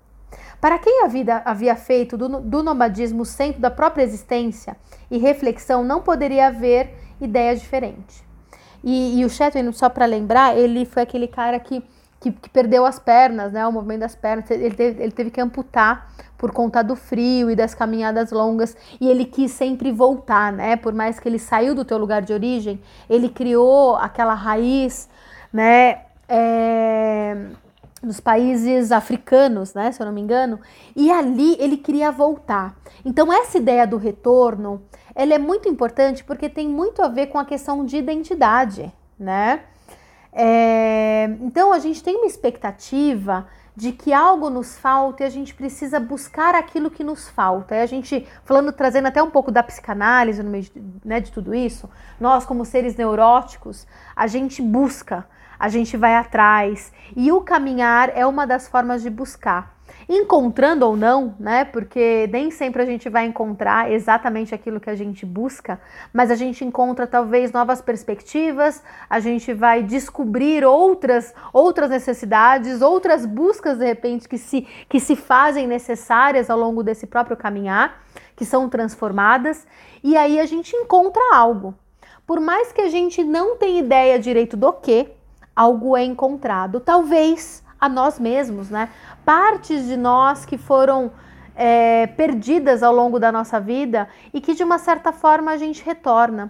Para 0.59 0.77
quem 0.77 1.03
a 1.03 1.07
vida 1.07 1.41
havia 1.45 1.75
feito 1.75 2.17
do, 2.17 2.41
do 2.41 2.63
nomadismo 2.63 3.21
o 3.21 3.25
centro 3.25 3.61
da 3.61 3.71
própria 3.71 4.03
existência 4.03 4.75
e 5.09 5.17
reflexão, 5.17 5.83
não 5.83 6.01
poderia 6.01 6.47
haver 6.47 6.93
ideia 7.21 7.55
diferente. 7.55 8.23
E, 8.83 9.19
e 9.19 9.25
o 9.25 9.29
Chatwin, 9.29 9.71
só 9.71 9.89
para 9.89 10.05
lembrar, 10.05 10.57
ele 10.57 10.85
foi 10.85 11.03
aquele 11.03 11.27
cara 11.27 11.59
que 11.59 11.83
que, 12.19 12.31
que, 12.31 12.49
perdeu 12.49 12.85
as 12.85 12.99
pernas, 12.99 13.53
né? 13.53 13.65
O 13.65 13.71
movimento 13.71 14.01
das 14.01 14.15
pernas. 14.15 14.49
Ele 14.51 14.75
teve, 14.75 15.01
ele 15.01 15.11
teve 15.11 15.31
que 15.31 15.39
amputar 15.39 16.11
por 16.37 16.51
conta 16.51 16.83
do 16.83 16.95
frio 16.95 17.49
e 17.49 17.55
das 17.55 17.73
caminhadas 17.73 18.31
longas. 18.31 18.75
E 18.99 19.09
ele 19.09 19.25
quis 19.25 19.51
sempre 19.51 19.91
voltar, 19.91 20.51
né? 20.51 20.75
Por 20.75 20.93
mais 20.93 21.19
que 21.19 21.27
ele 21.27 21.39
saiu 21.39 21.73
do 21.73 21.85
teu 21.85 21.97
lugar 21.97 22.21
de 22.21 22.33
origem, 22.33 22.81
ele 23.09 23.29
criou 23.29 23.95
aquela 23.95 24.33
raiz, 24.33 25.09
né? 25.51 26.01
É, 26.27 27.37
nos 28.01 28.19
países 28.19 28.91
africanos, 28.91 29.73
né? 29.73 29.91
Se 29.91 30.01
eu 30.01 30.05
não 30.05 30.13
me 30.13 30.21
engano. 30.21 30.59
E 30.95 31.11
ali 31.11 31.55
ele 31.59 31.77
queria 31.77 32.11
voltar. 32.11 32.75
Então 33.03 33.31
essa 33.31 33.57
ideia 33.57 33.85
do 33.85 33.97
retorno, 33.97 34.81
ela 35.15 35.33
é 35.33 35.37
muito 35.37 35.67
importante 35.67 36.23
porque 36.23 36.49
tem 36.49 36.67
muito 36.67 37.01
a 37.01 37.07
ver 37.07 37.27
com 37.27 37.37
a 37.37 37.45
questão 37.45 37.85
de 37.85 37.97
identidade, 37.97 38.91
né? 39.17 39.61
É, 40.31 41.25
então 41.41 41.73
a 41.73 41.79
gente 41.79 42.03
tem 42.03 42.15
uma 42.15 42.27
expectativa 42.27 43.47
de 43.79 43.93
que 43.93 44.11
algo 44.11 44.49
nos 44.49 44.77
falta 44.77 45.23
e 45.23 45.25
a 45.25 45.29
gente 45.29 45.53
precisa 45.53 46.01
buscar 46.01 46.53
aquilo 46.53 46.91
que 46.91 47.01
nos 47.01 47.29
falta. 47.29 47.75
E 47.75 47.81
a 47.81 47.85
gente, 47.85 48.27
falando, 48.43 48.73
trazendo 48.73 49.07
até 49.07 49.23
um 49.23 49.31
pouco 49.31 49.51
da 49.51 49.63
psicanálise 49.63 50.43
no 50.43 50.49
meio 50.49 50.63
de, 50.63 50.71
né, 51.05 51.21
de 51.21 51.31
tudo 51.31 51.55
isso, 51.55 51.89
nós, 52.19 52.45
como 52.45 52.65
seres 52.65 52.97
neuróticos, 52.97 53.87
a 54.13 54.27
gente 54.27 54.61
busca, 54.61 55.25
a 55.59 55.67
gente 55.67 55.97
vai 55.97 56.15
atrás. 56.15 56.91
E 57.15 57.31
o 57.31 57.41
caminhar 57.41 58.11
é 58.15 58.25
uma 58.25 58.47
das 58.47 58.67
formas 58.67 59.01
de 59.01 59.09
buscar. 59.09 59.77
encontrando 60.07 60.85
ou 60.85 60.95
não, 60.95 61.35
né? 61.39 61.65
Porque 61.65 62.27
nem 62.31 62.49
sempre 62.49 62.81
a 62.81 62.85
gente 62.85 63.09
vai 63.09 63.25
encontrar 63.25 63.91
exatamente 63.91 64.55
aquilo 64.55 64.79
que 64.79 64.89
a 64.89 64.95
gente 64.95 65.25
busca, 65.25 65.79
mas 66.13 66.31
a 66.31 66.35
gente 66.35 66.63
encontra 66.63 67.05
talvez 67.05 67.51
novas 67.51 67.81
perspectivas, 67.81 68.83
a 69.09 69.19
gente 69.19 69.53
vai 69.53 69.83
descobrir 69.83 70.63
outras 70.63 71.33
outras 71.53 71.89
necessidades, 71.89 72.81
outras 72.81 73.25
buscas 73.25 73.77
de 73.77 73.85
repente 73.85 74.27
que 74.27 74.37
se 74.37 74.67
que 74.87 74.99
se 74.99 75.15
fazem 75.15 75.67
necessárias 75.67 76.49
ao 76.49 76.57
longo 76.57 76.83
desse 76.83 77.05
próprio 77.05 77.37
caminhar, 77.37 78.01
que 78.35 78.45
são 78.45 78.69
transformadas, 78.69 79.67
e 80.03 80.15
aí 80.15 80.39
a 80.39 80.45
gente 80.45 80.75
encontra 80.75 81.21
algo. 81.33 81.75
Por 82.25 82.39
mais 82.39 82.71
que 82.71 82.81
a 82.81 82.89
gente 82.89 83.23
não 83.23 83.57
tenha 83.57 83.79
ideia 83.79 84.19
direito 84.19 84.55
do 84.55 84.71
que, 84.73 85.18
algo 85.59 85.97
é 85.97 86.05
encontrado. 86.05 86.79
Talvez 86.79 87.61
a 87.77 87.89
nós 87.89 88.17
mesmos, 88.17 88.69
né? 88.69 88.87
Partes 89.25 89.85
de 89.85 89.97
nós 89.97 90.45
que 90.45 90.57
foram 90.57 91.11
é, 91.53 92.07
perdidas 92.07 92.81
ao 92.81 92.95
longo 92.95 93.19
da 93.19 93.29
nossa 93.29 93.59
vida 93.59 94.07
e 94.33 94.39
que 94.39 94.55
de 94.55 94.63
uma 94.63 94.77
certa 94.77 95.11
forma 95.11 95.51
a 95.51 95.57
gente 95.57 95.83
retorna. 95.83 96.49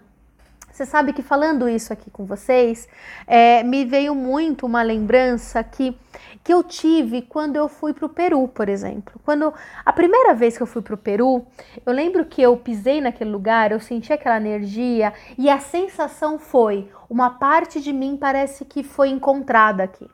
Você 0.80 0.86
sabe 0.86 1.12
que 1.12 1.22
falando 1.22 1.68
isso 1.68 1.92
aqui 1.92 2.10
com 2.10 2.24
vocês, 2.24 2.88
é, 3.28 3.62
me 3.64 3.84
veio 3.84 4.16
muito 4.16 4.66
uma 4.66 4.82
lembrança 4.82 5.62
que, 5.62 5.94
que 6.42 6.54
eu 6.54 6.64
tive 6.64 7.22
quando 7.22 7.58
eu 7.58 7.68
fui 7.68 7.92
para 7.92 8.06
o 8.06 8.10
Peru, 8.10 8.48
por 8.48 8.70
exemplo. 8.70 9.20
Quando 9.26 9.54
a 9.84 9.92
primeira 9.92 10.34
vez 10.34 10.56
que 10.56 10.64
eu 10.64 10.68
fui 10.68 10.82
para 10.82 10.94
o 10.94 10.98
Peru, 10.98 11.46
eu 11.86 11.92
lembro 11.92 12.24
que 12.24 12.42
eu 12.42 12.56
pisei 12.56 13.02
naquele 13.02 13.30
lugar, 13.30 13.74
eu 13.74 13.80
senti 13.82 14.14
aquela 14.14 14.38
energia 14.38 15.12
e 15.38 15.50
a 15.50 15.60
sensação 15.60 16.40
foi: 16.40 16.90
uma 17.10 17.32
parte 17.32 17.82
de 17.82 17.92
mim 17.92 18.16
parece 18.16 18.64
que 18.64 18.82
foi 18.82 19.10
encontrada 19.10 19.84
aqui 19.84 20.10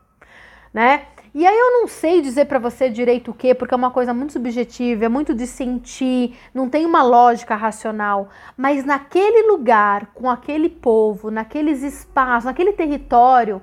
né? 0.75 1.03
E 1.37 1.45
aí 1.45 1.53
eu 1.53 1.73
não 1.73 1.85
sei 1.85 2.21
dizer 2.21 2.45
para 2.45 2.59
você 2.59 2.89
direito 2.89 3.31
o 3.31 3.33
que, 3.33 3.53
porque 3.53 3.73
é 3.73 3.77
uma 3.77 3.91
coisa 3.91 4.13
muito 4.13 4.31
subjetiva, 4.31 5.03
é 5.03 5.09
muito 5.09 5.35
de 5.35 5.45
sentir, 5.45 6.33
não 6.53 6.69
tem 6.69 6.85
uma 6.85 7.03
lógica 7.03 7.55
racional, 7.55 8.29
mas 8.55 8.85
naquele 8.85 9.45
lugar, 9.51 10.13
com 10.13 10.29
aquele 10.29 10.69
povo, 10.69 11.29
naqueles 11.29 11.83
espaços, 11.83 12.45
naquele 12.45 12.71
território, 12.71 13.61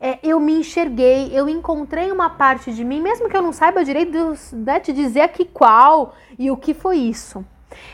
é, 0.00 0.20
eu 0.22 0.38
me 0.38 0.52
enxerguei, 0.52 1.36
eu 1.36 1.48
encontrei 1.48 2.12
uma 2.12 2.30
parte 2.30 2.72
de 2.72 2.84
mim, 2.84 3.00
mesmo 3.00 3.28
que 3.28 3.36
eu 3.36 3.42
não 3.42 3.52
saiba 3.52 3.84
direito 3.84 4.12
de, 4.12 4.54
né, 4.54 4.78
te 4.78 4.92
dizer 4.92 5.22
aqui 5.22 5.44
qual 5.44 6.14
e 6.38 6.52
o 6.52 6.56
que 6.56 6.72
foi 6.72 6.98
isso. 6.98 7.44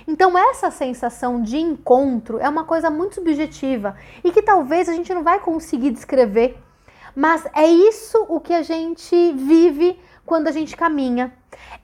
Então, 0.06 0.36
essa 0.36 0.70
sensação 0.70 1.40
de 1.40 1.56
encontro 1.56 2.38
é 2.40 2.48
uma 2.48 2.64
coisa 2.64 2.90
muito 2.90 3.14
subjetiva 3.14 3.96
e 4.22 4.30
que 4.30 4.42
talvez 4.42 4.86
a 4.86 4.92
gente 4.92 5.14
não 5.14 5.22
vai 5.22 5.40
conseguir 5.40 5.92
descrever 5.92 6.62
mas 7.14 7.46
é 7.54 7.66
isso 7.66 8.24
o 8.28 8.40
que 8.40 8.52
a 8.52 8.62
gente 8.62 9.32
vive 9.32 9.98
quando 10.26 10.48
a 10.48 10.52
gente 10.52 10.76
caminha. 10.76 11.32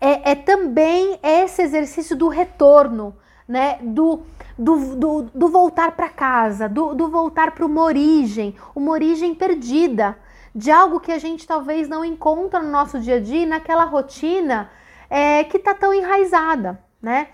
É, 0.00 0.32
é 0.32 0.34
também 0.34 1.18
esse 1.22 1.62
exercício 1.62 2.16
do 2.16 2.28
retorno, 2.28 3.14
né? 3.46 3.78
Do, 3.82 4.22
do, 4.58 4.96
do, 4.96 5.22
do 5.34 5.48
voltar 5.48 5.92
para 5.92 6.08
casa, 6.08 6.68
do, 6.68 6.94
do 6.94 7.08
voltar 7.08 7.52
para 7.52 7.64
uma 7.64 7.82
origem, 7.82 8.54
uma 8.74 8.90
origem 8.90 9.34
perdida, 9.34 10.16
de 10.54 10.70
algo 10.70 11.00
que 11.00 11.12
a 11.12 11.18
gente 11.18 11.46
talvez 11.46 11.88
não 11.88 12.04
encontra 12.04 12.60
no 12.60 12.70
nosso 12.70 12.98
dia 12.98 13.16
a 13.16 13.20
dia, 13.20 13.46
naquela 13.46 13.84
rotina 13.84 14.70
é, 15.08 15.44
que 15.44 15.56
está 15.56 15.74
tão 15.74 15.94
enraizada, 15.94 16.82
né? 17.00 17.28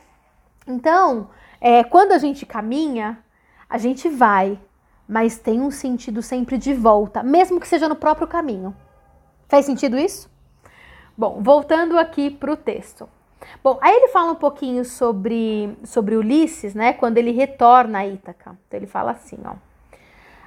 Então, 0.67 1.31
é, 1.61 1.85
quando 1.85 2.13
a 2.13 2.19
gente 2.19 2.45
caminha, 2.45 3.19
a 3.69 3.79
gente 3.79 4.09
vai, 4.09 4.59
mas 5.09 5.39
tem 5.39 5.61
um 5.61 5.71
sentido 5.71 6.23
sempre 6.23 6.59
de 6.59 6.75
volta, 6.75 7.23
mesmo 7.23 7.61
que 7.61 7.69
seja 7.69 7.89
no 7.89 7.97
próprio 7.97 8.27
caminho. 8.27 8.75
Faz 9.49 9.65
sentido 9.65 9.97
isso? 9.97 10.31
Bom, 11.17 11.41
voltando 11.43 11.99
aqui 11.99 12.31
para 12.31 12.53
o 12.53 12.57
texto. 12.57 13.09
Bom, 13.63 13.79
aí 13.81 13.95
ele 13.95 14.09
fala 14.09 14.33
um 14.33 14.37
pouquinho 14.37 14.85
sobre, 14.85 15.77
sobre 15.85 16.17
Ulisses, 16.17 16.75
né? 16.75 16.93
Quando 16.93 17.19
ele 17.19 17.31
retorna 17.31 18.01
a 18.01 18.07
Ítaca. 18.07 18.59
Então 18.67 18.79
ele 18.79 18.87
fala 18.87 19.13
assim, 19.13 19.39
ó. 19.45 19.55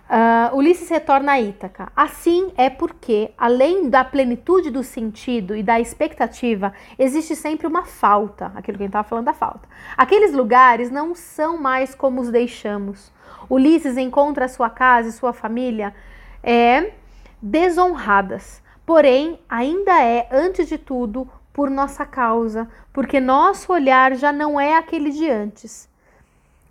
Uh, 0.10 0.58
Ulisses 0.58 0.90
retorna 0.90 1.34
a 1.34 1.42
Ítaca. 1.42 1.92
Assim 1.96 2.52
é 2.58 2.70
porque, 2.70 3.32
além 3.38 3.90
da 3.90 4.04
plenitude 4.04 4.72
do 4.72 4.84
sentido 4.84 5.56
e 5.56 5.62
da 5.62 5.80
expectativa, 5.80 6.74
existe 6.98 7.36
sempre 7.36 7.68
uma 7.68 7.86
falta, 7.86 8.52
aquilo 8.56 8.78
que 8.78 8.84
a 8.84 8.86
gente 8.86 8.90
estava 8.90 9.08
falando 9.08 9.26
da 9.26 9.34
falta. 9.34 9.70
Aqueles 9.96 10.34
lugares 10.34 10.90
não 10.90 11.14
são 11.14 11.58
mais 11.58 11.94
como 11.94 12.22
os 12.22 12.32
deixamos. 12.32 13.12
Ulisses 13.50 13.98
encontra 13.98 14.48
sua 14.48 14.70
casa 14.70 15.10
e 15.10 15.14
sua 15.14 15.34
família 15.34 15.94
é, 16.44 16.92
desonradas, 17.42 18.62
porém, 18.86 19.40
ainda 19.50 20.02
é, 20.02 20.28
antes 20.32 20.68
de 20.68 20.78
tudo, 20.78 21.28
por 21.54 21.70
nossa 21.70 22.06
causa, 22.06 22.68
porque 22.94 23.20
nosso 23.20 23.74
olhar 23.74 24.16
já 24.16 24.32
não 24.32 24.60
é 24.60 24.76
aquele 24.76 25.12
de 25.12 25.30
antes. 25.30 25.90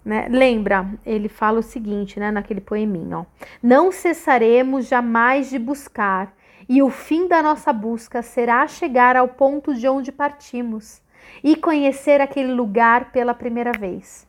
Né? 0.04 0.26
Lembra, 0.30 0.86
ele 1.04 1.28
fala 1.28 1.58
o 1.58 1.62
seguinte, 1.62 2.18
né, 2.18 2.30
naquele 2.30 2.60
poeminho: 2.60 3.18
ó, 3.18 3.44
Não 3.62 3.92
cessaremos 3.92 4.86
jamais 4.86 5.50
de 5.50 5.58
buscar, 5.58 6.32
e 6.68 6.82
o 6.82 6.90
fim 6.90 7.26
da 7.26 7.42
nossa 7.42 7.72
busca 7.72 8.22
será 8.22 8.66
chegar 8.66 9.16
ao 9.16 9.28
ponto 9.28 9.74
de 9.74 9.88
onde 9.88 10.12
partimos 10.12 11.02
e 11.42 11.56
conhecer 11.56 12.20
aquele 12.20 12.52
lugar 12.52 13.10
pela 13.10 13.34
primeira 13.34 13.72
vez. 13.72 14.27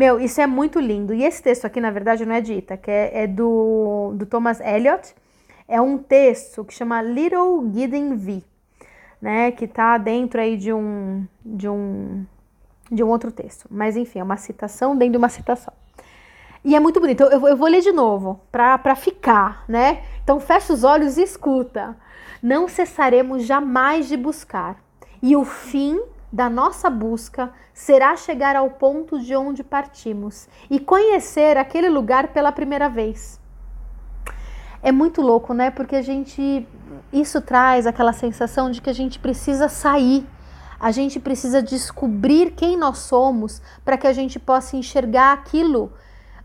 Meu, 0.00 0.18
isso 0.18 0.40
é 0.40 0.46
muito 0.46 0.80
lindo. 0.80 1.12
E 1.12 1.24
esse 1.24 1.42
texto 1.42 1.66
aqui, 1.66 1.78
na 1.78 1.90
verdade, 1.90 2.24
não 2.24 2.34
é 2.34 2.40
de 2.40 2.54
Ita, 2.54 2.80
é, 2.86 3.24
é 3.24 3.26
do, 3.26 4.14
do 4.14 4.24
Thomas 4.24 4.58
Eliot. 4.58 5.14
É 5.68 5.78
um 5.78 5.98
texto 5.98 6.64
que 6.64 6.72
chama 6.72 7.02
Little 7.02 7.70
Gideon 7.70 8.16
V, 8.16 8.42
né? 9.20 9.52
Que 9.52 9.68
tá 9.68 9.98
dentro 9.98 10.40
aí 10.40 10.56
de 10.56 10.72
um, 10.72 11.26
de 11.44 11.68
um, 11.68 12.24
de 12.90 13.04
um 13.04 13.08
outro 13.08 13.30
texto. 13.30 13.66
Mas 13.70 13.94
enfim, 13.94 14.20
é 14.20 14.22
uma 14.22 14.38
citação 14.38 14.96
dentro 14.96 15.12
de 15.12 15.18
uma 15.18 15.28
citação. 15.28 15.74
E 16.64 16.74
é 16.74 16.80
muito 16.80 16.98
bonito. 16.98 17.24
Eu, 17.24 17.48
eu 17.48 17.56
vou 17.58 17.68
ler 17.68 17.82
de 17.82 17.92
novo, 17.92 18.40
para 18.50 18.96
ficar, 18.96 19.66
né? 19.68 20.02
Então 20.24 20.40
fecha 20.40 20.72
os 20.72 20.82
olhos 20.82 21.18
e 21.18 21.24
escuta. 21.24 21.94
Não 22.42 22.68
cessaremos 22.68 23.44
jamais 23.44 24.08
de 24.08 24.16
buscar. 24.16 24.82
E 25.20 25.36
o 25.36 25.44
fim 25.44 26.00
da 26.32 26.48
nossa 26.48 26.88
busca 26.88 27.52
será 27.74 28.16
chegar 28.16 28.54
ao 28.54 28.70
ponto 28.70 29.18
de 29.18 29.34
onde 29.34 29.64
partimos 29.64 30.48
e 30.70 30.78
conhecer 30.78 31.56
aquele 31.56 31.88
lugar 31.88 32.28
pela 32.28 32.52
primeira 32.52 32.88
vez. 32.88 33.40
É 34.82 34.92
muito 34.92 35.20
louco, 35.20 35.52
né? 35.52 35.70
Porque 35.70 35.96
a 35.96 36.02
gente 36.02 36.66
isso 37.12 37.40
traz 37.40 37.86
aquela 37.86 38.12
sensação 38.12 38.70
de 38.70 38.80
que 38.80 38.90
a 38.90 38.94
gente 38.94 39.18
precisa 39.18 39.68
sair. 39.68 40.26
A 40.78 40.90
gente 40.90 41.20
precisa 41.20 41.62
descobrir 41.62 42.52
quem 42.52 42.76
nós 42.76 42.98
somos 42.98 43.60
para 43.84 43.98
que 43.98 44.06
a 44.06 44.12
gente 44.12 44.38
possa 44.38 44.76
enxergar 44.76 45.32
aquilo 45.32 45.92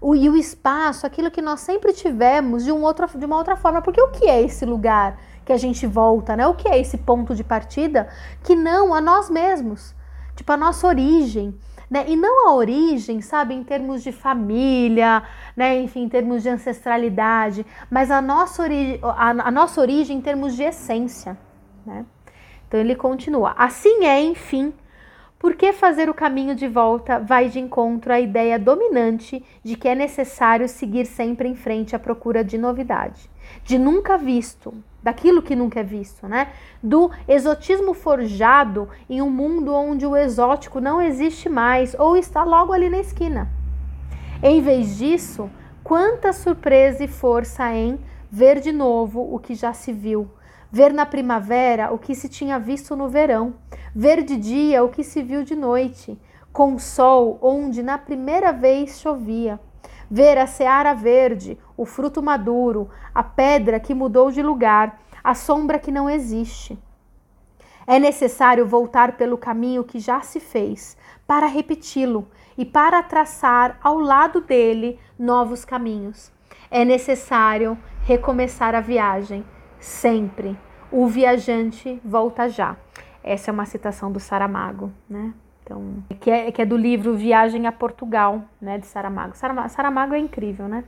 o, 0.02 0.14
e 0.14 0.30
o 0.30 0.36
espaço, 0.36 1.06
aquilo 1.06 1.32
que 1.32 1.42
nós 1.42 1.62
sempre 1.62 1.94
tivemos 1.94 2.66
de, 2.66 2.72
um 2.72 2.84
outro, 2.84 3.08
de 3.18 3.26
uma 3.26 3.38
outra 3.38 3.56
forma. 3.56 3.82
Porque 3.82 4.02
o 4.02 4.12
que 4.12 4.26
é 4.28 4.42
esse 4.42 4.66
lugar? 4.66 5.18
Que 5.46 5.54
a 5.54 5.58
gente 5.58 5.86
volta, 5.86 6.36
né? 6.36 6.48
O 6.48 6.56
que 6.56 6.68
é 6.68 6.80
esse 6.80 6.98
ponto 6.98 7.36
de 7.36 7.44
partida? 7.44 8.10
Que 8.44 8.56
não 8.56 8.94
a 8.94 9.00
nós 9.00 9.30
mesmos, 9.30 9.94
tipo 10.36 10.52
a 10.52 10.58
nossa 10.58 10.88
origem. 10.88 11.56
Né? 11.88 12.06
E 12.08 12.16
não 12.16 12.50
a 12.50 12.56
origem, 12.56 13.22
sabe, 13.22 13.54
em 13.54 13.64
termos 13.64 14.02
de 14.02 14.12
família, 14.12 15.22
né? 15.56 15.80
enfim, 15.80 16.04
em 16.04 16.10
termos 16.10 16.42
de 16.42 16.50
ancestralidade, 16.50 17.64
mas 17.92 18.10
a 18.10 18.20
nossa, 18.22 18.64
ori 18.64 19.00
a, 19.04 19.30
a 19.30 19.52
nossa 19.52 19.80
origem 19.80 20.18
em 20.18 20.22
termos 20.22 20.56
de 20.56 20.64
essência. 20.64 21.38
Né? 21.86 22.04
Então 22.68 22.80
ele 22.80 22.96
continua. 22.96 23.54
Assim 23.56 24.04
é, 24.04 24.20
enfim, 24.20 24.74
porque 25.38 25.74
fazer 25.74 26.10
o 26.10 26.14
caminho 26.14 26.56
de 26.56 26.68
volta 26.68 27.20
vai 27.20 27.50
de 27.50 27.60
encontro 27.60 28.12
à 28.12 28.20
ideia 28.20 28.58
dominante 28.58 29.46
de 29.64 29.76
que 29.76 29.88
é 29.88 29.94
necessário 29.94 30.68
seguir 30.68 31.06
sempre 31.06 31.48
em 31.48 31.56
frente 31.56 31.96
à 31.96 32.00
procura 32.00 32.44
de 32.44 32.58
novidade, 32.58 33.30
de 33.64 33.78
nunca 33.78 34.18
visto, 34.18 34.74
daquilo 35.02 35.42
que 35.42 35.56
nunca 35.56 35.80
é 35.80 35.84
visto, 35.84 36.28
né? 36.28 36.50
Do 36.82 37.12
exotismo 37.28 37.94
forjado 37.94 38.90
em 39.10 39.22
um 39.22 39.30
mundo 39.30 39.74
onde 39.74 40.06
o 40.06 40.16
exótico 40.16 40.80
não 40.80 41.02
existe 41.02 41.48
mais 41.48 41.96
ou 41.98 42.18
está 42.18 42.44
logo 42.44 42.74
ali 42.74 42.90
na 42.90 43.00
esquina. 43.00 43.48
Em 44.42 44.62
vez 44.62 44.98
disso, 44.98 45.50
quanta 45.84 46.34
surpresa 46.34 47.04
e 47.04 47.08
força 47.08 47.72
em 47.72 48.00
ver 48.32 48.60
de 48.60 48.72
novo 48.72 49.34
o 49.34 49.40
que 49.40 49.56
já 49.56 49.74
se 49.74 49.94
viu, 49.94 50.28
ver 50.72 50.92
na 50.92 51.06
primavera 51.06 51.94
o 51.94 51.98
que 51.98 52.16
se 52.16 52.28
tinha 52.28 52.60
visto 52.60 52.96
no 52.96 53.08
verão, 53.08 53.54
ver 53.96 54.24
de 54.24 54.36
dia 54.36 54.84
o 54.84 54.90
que 54.90 55.04
se 55.04 55.22
viu 55.22 55.44
de 55.44 55.56
noite, 55.56 56.20
com 56.52 56.78
sol 56.80 57.38
onde 57.42 57.84
na 57.84 57.98
primeira 57.98 58.52
vez 58.52 59.00
chovia 59.00 59.60
ver 60.16 60.38
a 60.38 60.48
seara 60.48 60.94
verde, 60.94 61.58
o 61.76 61.86
fruto 61.86 62.24
maduro, 62.24 62.90
a 63.14 63.22
pedra 63.22 63.82
que 63.82 63.94
mudou 63.94 64.32
de 64.32 64.42
lugar, 64.42 65.02
a 65.22 65.36
sombra 65.36 65.78
que 65.78 65.92
não 65.92 66.10
existe. 66.10 66.80
É 67.86 68.00
necessário 68.00 68.66
voltar 68.66 69.18
pelo 69.18 69.38
caminho 69.38 69.84
que 69.84 70.00
já 70.00 70.22
se 70.22 70.40
fez, 70.40 70.96
para 71.28 71.48
repeti-lo 71.48 72.30
e 72.58 72.64
para 72.64 73.04
traçar 73.04 73.78
ao 73.84 74.00
lado 74.00 74.40
dele 74.40 74.98
novos 75.20 75.66
caminhos. 75.66 76.32
É 76.72 76.86
necessário 76.86 77.78
recomeçar 78.04 78.74
a 78.74 78.80
viagem, 78.80 79.46
sempre. 79.82 80.58
O 80.90 81.08
viajante 81.08 82.00
volta 82.06 82.48
já. 82.48 82.78
Essa 83.22 83.52
é 83.52 83.54
uma 83.54 83.66
citação 83.66 84.10
do 84.10 84.22
Saramago, 84.22 84.94
né? 85.10 85.34
Então, 85.66 86.04
que 86.22 86.30
é, 86.30 86.52
que 86.52 86.62
é 86.62 86.66
do 86.66 86.78
livro 86.78 87.16
Viagem 87.16 87.66
a 87.66 87.72
Portugal, 87.72 88.44
né, 88.62 88.78
de 88.78 88.86
Saramago. 88.86 89.36
Saramago, 89.36 89.70
Saramago 89.70 90.14
é 90.14 90.20
incrível, 90.20 90.68
né? 90.68 90.84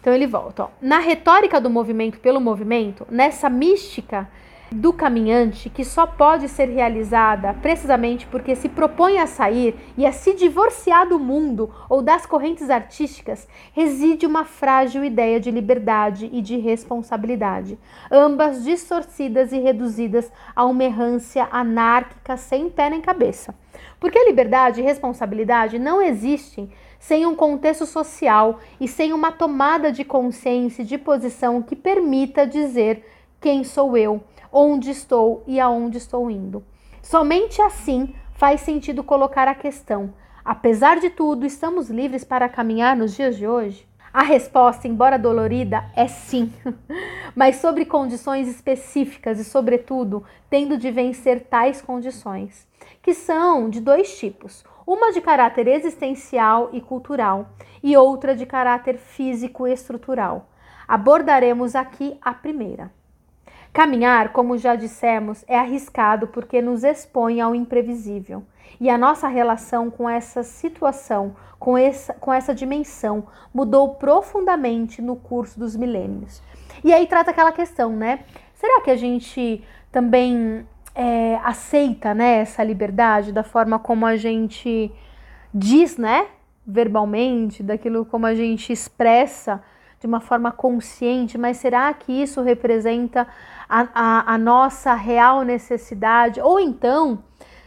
Então 0.00 0.14
ele 0.14 0.28
volta. 0.28 0.64
Ó. 0.64 0.68
Na 0.80 1.00
retórica 1.00 1.60
do 1.60 1.68
movimento 1.68 2.20
pelo 2.20 2.40
movimento, 2.40 3.04
nessa 3.10 3.50
mística 3.50 4.28
do 4.70 4.92
caminhante 4.92 5.70
que 5.70 5.84
só 5.84 6.06
pode 6.06 6.48
ser 6.48 6.66
realizada 6.66 7.54
precisamente 7.54 8.26
porque 8.26 8.54
se 8.54 8.68
propõe 8.68 9.18
a 9.18 9.26
sair 9.26 9.76
e 9.96 10.06
a 10.06 10.12
se 10.12 10.34
divorciar 10.34 11.08
do 11.08 11.18
mundo 11.18 11.72
ou 11.88 12.02
das 12.02 12.26
correntes 12.26 12.70
artísticas, 12.70 13.48
reside 13.72 14.26
uma 14.26 14.44
frágil 14.44 15.04
ideia 15.04 15.40
de 15.40 15.50
liberdade 15.50 16.28
e 16.32 16.40
de 16.40 16.56
responsabilidade, 16.56 17.78
ambas 18.10 18.64
distorcidas 18.64 19.52
e 19.52 19.58
reduzidas 19.58 20.30
a 20.54 20.64
uma 20.64 20.84
errância 20.84 21.48
anárquica 21.50 22.36
sem 22.36 22.68
pé 22.68 22.90
nem 22.90 23.00
cabeça. 23.00 23.54
Porque 23.98 24.24
liberdade 24.24 24.80
e 24.80 24.84
responsabilidade 24.84 25.78
não 25.78 26.02
existem 26.02 26.70
sem 26.98 27.26
um 27.26 27.34
contexto 27.34 27.86
social 27.86 28.60
e 28.80 28.88
sem 28.88 29.12
uma 29.12 29.32
tomada 29.32 29.92
de 29.92 30.04
consciência 30.04 30.82
e 30.82 30.86
de 30.86 30.98
posição 30.98 31.62
que 31.62 31.76
permita 31.76 32.46
dizer 32.46 33.04
quem 33.40 33.64
sou 33.64 33.96
eu 33.96 34.22
onde 34.52 34.90
estou 34.90 35.44
e 35.46 35.60
aonde 35.60 35.98
estou 35.98 36.30
indo. 36.30 36.64
Somente 37.02 37.60
assim 37.60 38.14
faz 38.34 38.62
sentido 38.62 39.04
colocar 39.04 39.46
a 39.46 39.54
questão: 39.54 40.14
apesar 40.44 40.98
de 40.98 41.10
tudo, 41.10 41.44
estamos 41.44 41.90
livres 41.90 42.24
para 42.24 42.48
caminhar 42.48 42.96
nos 42.96 43.14
dias 43.14 43.36
de 43.36 43.46
hoje? 43.46 43.86
A 44.12 44.22
resposta, 44.22 44.88
embora 44.88 45.18
dolorida, 45.18 45.84
é 45.94 46.08
sim, 46.08 46.50
mas 47.36 47.56
sobre 47.56 47.84
condições 47.84 48.48
específicas 48.48 49.38
e, 49.38 49.44
sobretudo, 49.44 50.24
tendo 50.48 50.78
de 50.78 50.90
vencer 50.90 51.40
tais 51.50 51.82
condições, 51.82 52.66
que 53.06 53.14
são 53.14 53.70
de 53.70 53.80
dois 53.80 54.18
tipos: 54.18 54.64
uma 54.84 55.12
de 55.12 55.20
caráter 55.20 55.68
existencial 55.68 56.70
e 56.72 56.80
cultural, 56.80 57.50
e 57.80 57.96
outra 57.96 58.34
de 58.34 58.44
caráter 58.44 58.98
físico 58.98 59.64
e 59.64 59.72
estrutural. 59.72 60.48
Abordaremos 60.88 61.76
aqui 61.76 62.18
a 62.20 62.34
primeira. 62.34 62.90
Caminhar, 63.72 64.32
como 64.32 64.58
já 64.58 64.74
dissemos, 64.74 65.44
é 65.46 65.56
arriscado 65.56 66.26
porque 66.26 66.60
nos 66.60 66.82
expõe 66.82 67.40
ao 67.40 67.54
imprevisível. 67.54 68.42
E 68.80 68.90
a 68.90 68.98
nossa 68.98 69.28
relação 69.28 69.88
com 69.88 70.10
essa 70.10 70.42
situação, 70.42 71.36
com 71.60 71.78
essa, 71.78 72.12
com 72.14 72.32
essa 72.32 72.52
dimensão, 72.52 73.28
mudou 73.54 73.94
profundamente 73.94 75.00
no 75.00 75.14
curso 75.14 75.60
dos 75.60 75.76
milênios. 75.76 76.42
E 76.82 76.92
aí 76.92 77.06
trata 77.06 77.30
aquela 77.30 77.52
questão, 77.52 77.90
né? 77.90 78.24
Será 78.54 78.80
que 78.80 78.90
a 78.90 78.96
gente 78.96 79.62
também 79.92 80.66
é, 80.96 81.38
aceita 81.44 82.14
né, 82.14 82.38
essa 82.38 82.64
liberdade 82.64 83.30
da 83.30 83.42
forma 83.42 83.78
como 83.78 84.06
a 84.06 84.16
gente 84.16 84.90
diz, 85.52 85.98
né? 85.98 86.26
Verbalmente, 86.66 87.62
daquilo 87.62 88.04
como 88.06 88.26
a 88.26 88.34
gente 88.34 88.72
expressa 88.72 89.62
de 90.00 90.06
uma 90.06 90.20
forma 90.20 90.50
consciente, 90.50 91.38
mas 91.38 91.58
será 91.58 91.92
que 91.94 92.12
isso 92.12 92.42
representa 92.42 93.26
a, 93.68 93.88
a, 93.94 94.34
a 94.34 94.38
nossa 94.38 94.94
real 94.94 95.42
necessidade? 95.42 96.40
Ou 96.40 96.58
então, 96.58 97.22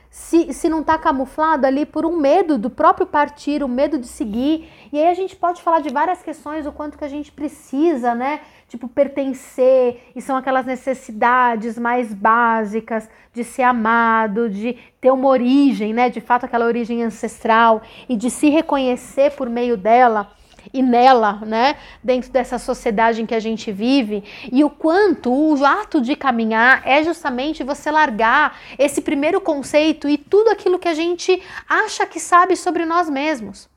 se, 0.09 0.51
se 0.53 0.67
não 0.67 0.81
está 0.81 0.97
camuflado 0.97 1.65
ali 1.65 1.85
por 1.85 2.05
um 2.05 2.17
medo 2.17 2.57
do 2.57 2.69
próprio 2.69 3.05
partir, 3.05 3.61
o 3.61 3.67
um 3.67 3.69
medo 3.69 3.97
de 3.97 4.07
seguir. 4.07 4.69
E 4.91 4.97
aí 4.97 5.07
a 5.07 5.13
gente 5.13 5.35
pode 5.35 5.61
falar 5.61 5.79
de 5.79 5.89
várias 5.89 6.21
questões, 6.21 6.65
o 6.65 6.71
quanto 6.71 6.97
que 6.97 7.05
a 7.05 7.09
gente 7.09 7.31
precisa, 7.31 8.15
né? 8.15 8.41
Tipo, 8.69 8.87
pertencer, 8.87 10.11
e 10.15 10.21
são 10.21 10.37
aquelas 10.37 10.65
necessidades 10.65 11.77
mais 11.77 12.13
básicas 12.13 13.09
de 13.33 13.43
ser 13.43 13.63
amado, 13.63 14.49
de 14.49 14.77
ter 15.01 15.11
uma 15.11 15.27
origem, 15.27 15.91
né? 15.91 16.09
De 16.09 16.21
fato, 16.21 16.45
aquela 16.45 16.65
origem 16.65 17.03
ancestral, 17.03 17.81
e 18.07 18.15
de 18.15 18.29
se 18.29 18.49
reconhecer 18.49 19.31
por 19.31 19.49
meio 19.49 19.75
dela 19.75 20.31
e 20.73 20.81
nela, 20.81 21.41
né, 21.45 21.77
dentro 22.03 22.31
dessa 22.31 22.59
sociedade 22.59 23.21
em 23.21 23.25
que 23.25 23.33
a 23.33 23.39
gente 23.39 23.71
vive, 23.71 24.23
e 24.51 24.63
o 24.63 24.69
quanto 24.69 25.31
o 25.31 25.65
ato 25.65 26.01
de 26.01 26.15
caminhar 26.15 26.81
é 26.85 27.03
justamente 27.03 27.63
você 27.63 27.89
largar 27.89 28.59
esse 28.77 29.01
primeiro 29.01 29.39
conceito 29.41 30.07
e 30.07 30.17
tudo 30.17 30.49
aquilo 30.49 30.77
que 30.77 30.87
a 30.87 30.93
gente 30.93 31.41
acha 31.67 32.05
que 32.05 32.19
sabe 32.19 32.55
sobre 32.55 32.85
nós 32.85 33.09
mesmos. 33.09 33.69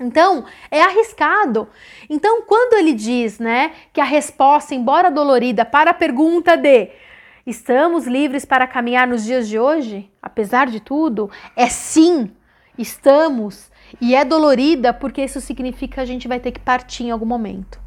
Então, 0.00 0.46
é 0.70 0.82
arriscado. 0.82 1.68
Então, 2.08 2.42
quando 2.42 2.74
ele 2.74 2.94
diz, 2.94 3.38
né, 3.38 3.72
que 3.92 4.00
a 4.00 4.04
resposta, 4.04 4.74
embora 4.74 5.10
dolorida, 5.10 5.64
para 5.64 5.90
a 5.90 5.94
pergunta 5.94 6.56
de 6.56 6.90
estamos 7.46 8.06
livres 8.06 8.46
para 8.46 8.66
caminhar 8.66 9.06
nos 9.06 9.24
dias 9.24 9.46
de 9.46 9.58
hoje, 9.58 10.10
apesar 10.22 10.68
de 10.68 10.80
tudo, 10.80 11.30
é 11.54 11.68
sim, 11.68 12.32
estamos 12.78 13.70
e 14.00 14.14
é 14.14 14.24
dolorida 14.24 14.94
porque 14.94 15.22
isso 15.22 15.40
significa 15.40 15.94
que 15.96 16.00
a 16.00 16.04
gente 16.04 16.26
vai 16.26 16.40
ter 16.40 16.52
que 16.52 16.60
partir 16.60 17.04
em 17.04 17.10
algum 17.10 17.26
momento. 17.26 17.78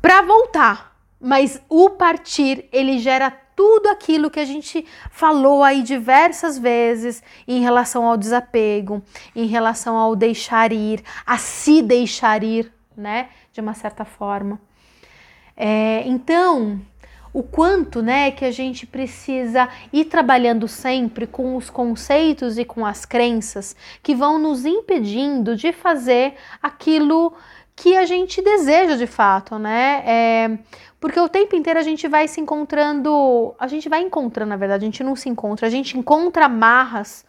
Para 0.00 0.22
voltar, 0.22 0.96
mas 1.20 1.62
o 1.68 1.90
partir, 1.90 2.68
ele 2.72 2.98
gera 2.98 3.30
tudo 3.62 3.86
aquilo 3.86 4.28
que 4.28 4.40
a 4.40 4.44
gente 4.44 4.84
falou 5.08 5.62
aí 5.62 5.84
diversas 5.84 6.58
vezes 6.58 7.22
em 7.46 7.60
relação 7.60 8.04
ao 8.04 8.16
desapego, 8.16 9.00
em 9.36 9.46
relação 9.46 9.96
ao 9.96 10.16
deixar 10.16 10.72
ir, 10.72 11.00
a 11.24 11.38
se 11.38 11.80
deixar 11.80 12.42
ir, 12.42 12.72
né, 12.96 13.28
de 13.52 13.60
uma 13.60 13.72
certa 13.72 14.04
forma. 14.04 14.60
É, 15.56 16.02
então, 16.06 16.80
o 17.32 17.40
quanto, 17.40 18.02
né, 18.02 18.32
que 18.32 18.44
a 18.44 18.50
gente 18.50 18.84
precisa 18.84 19.68
ir 19.92 20.06
trabalhando 20.06 20.66
sempre 20.66 21.24
com 21.24 21.54
os 21.54 21.70
conceitos 21.70 22.58
e 22.58 22.64
com 22.64 22.84
as 22.84 23.04
crenças 23.04 23.76
que 24.02 24.12
vão 24.12 24.40
nos 24.40 24.64
impedindo 24.64 25.54
de 25.54 25.70
fazer 25.70 26.34
aquilo 26.60 27.32
que 27.74 27.96
a 27.96 28.04
gente 28.04 28.42
deseja 28.42 28.96
de 28.96 29.06
fato, 29.06 29.58
né? 29.58 30.02
É, 30.06 30.58
porque 31.00 31.18
o 31.18 31.28
tempo 31.28 31.56
inteiro 31.56 31.80
a 31.80 31.82
gente 31.82 32.06
vai 32.06 32.28
se 32.28 32.40
encontrando, 32.40 33.54
a 33.58 33.66
gente 33.66 33.88
vai 33.88 34.00
encontrando, 34.00 34.50
na 34.50 34.56
verdade, 34.56 34.84
a 34.84 34.86
gente 34.86 35.02
não 35.02 35.16
se 35.16 35.28
encontra, 35.28 35.66
a 35.66 35.70
gente 35.70 35.98
encontra 35.98 36.46
amarras 36.46 37.24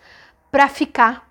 para 0.52 0.68
ficar, 0.68 1.28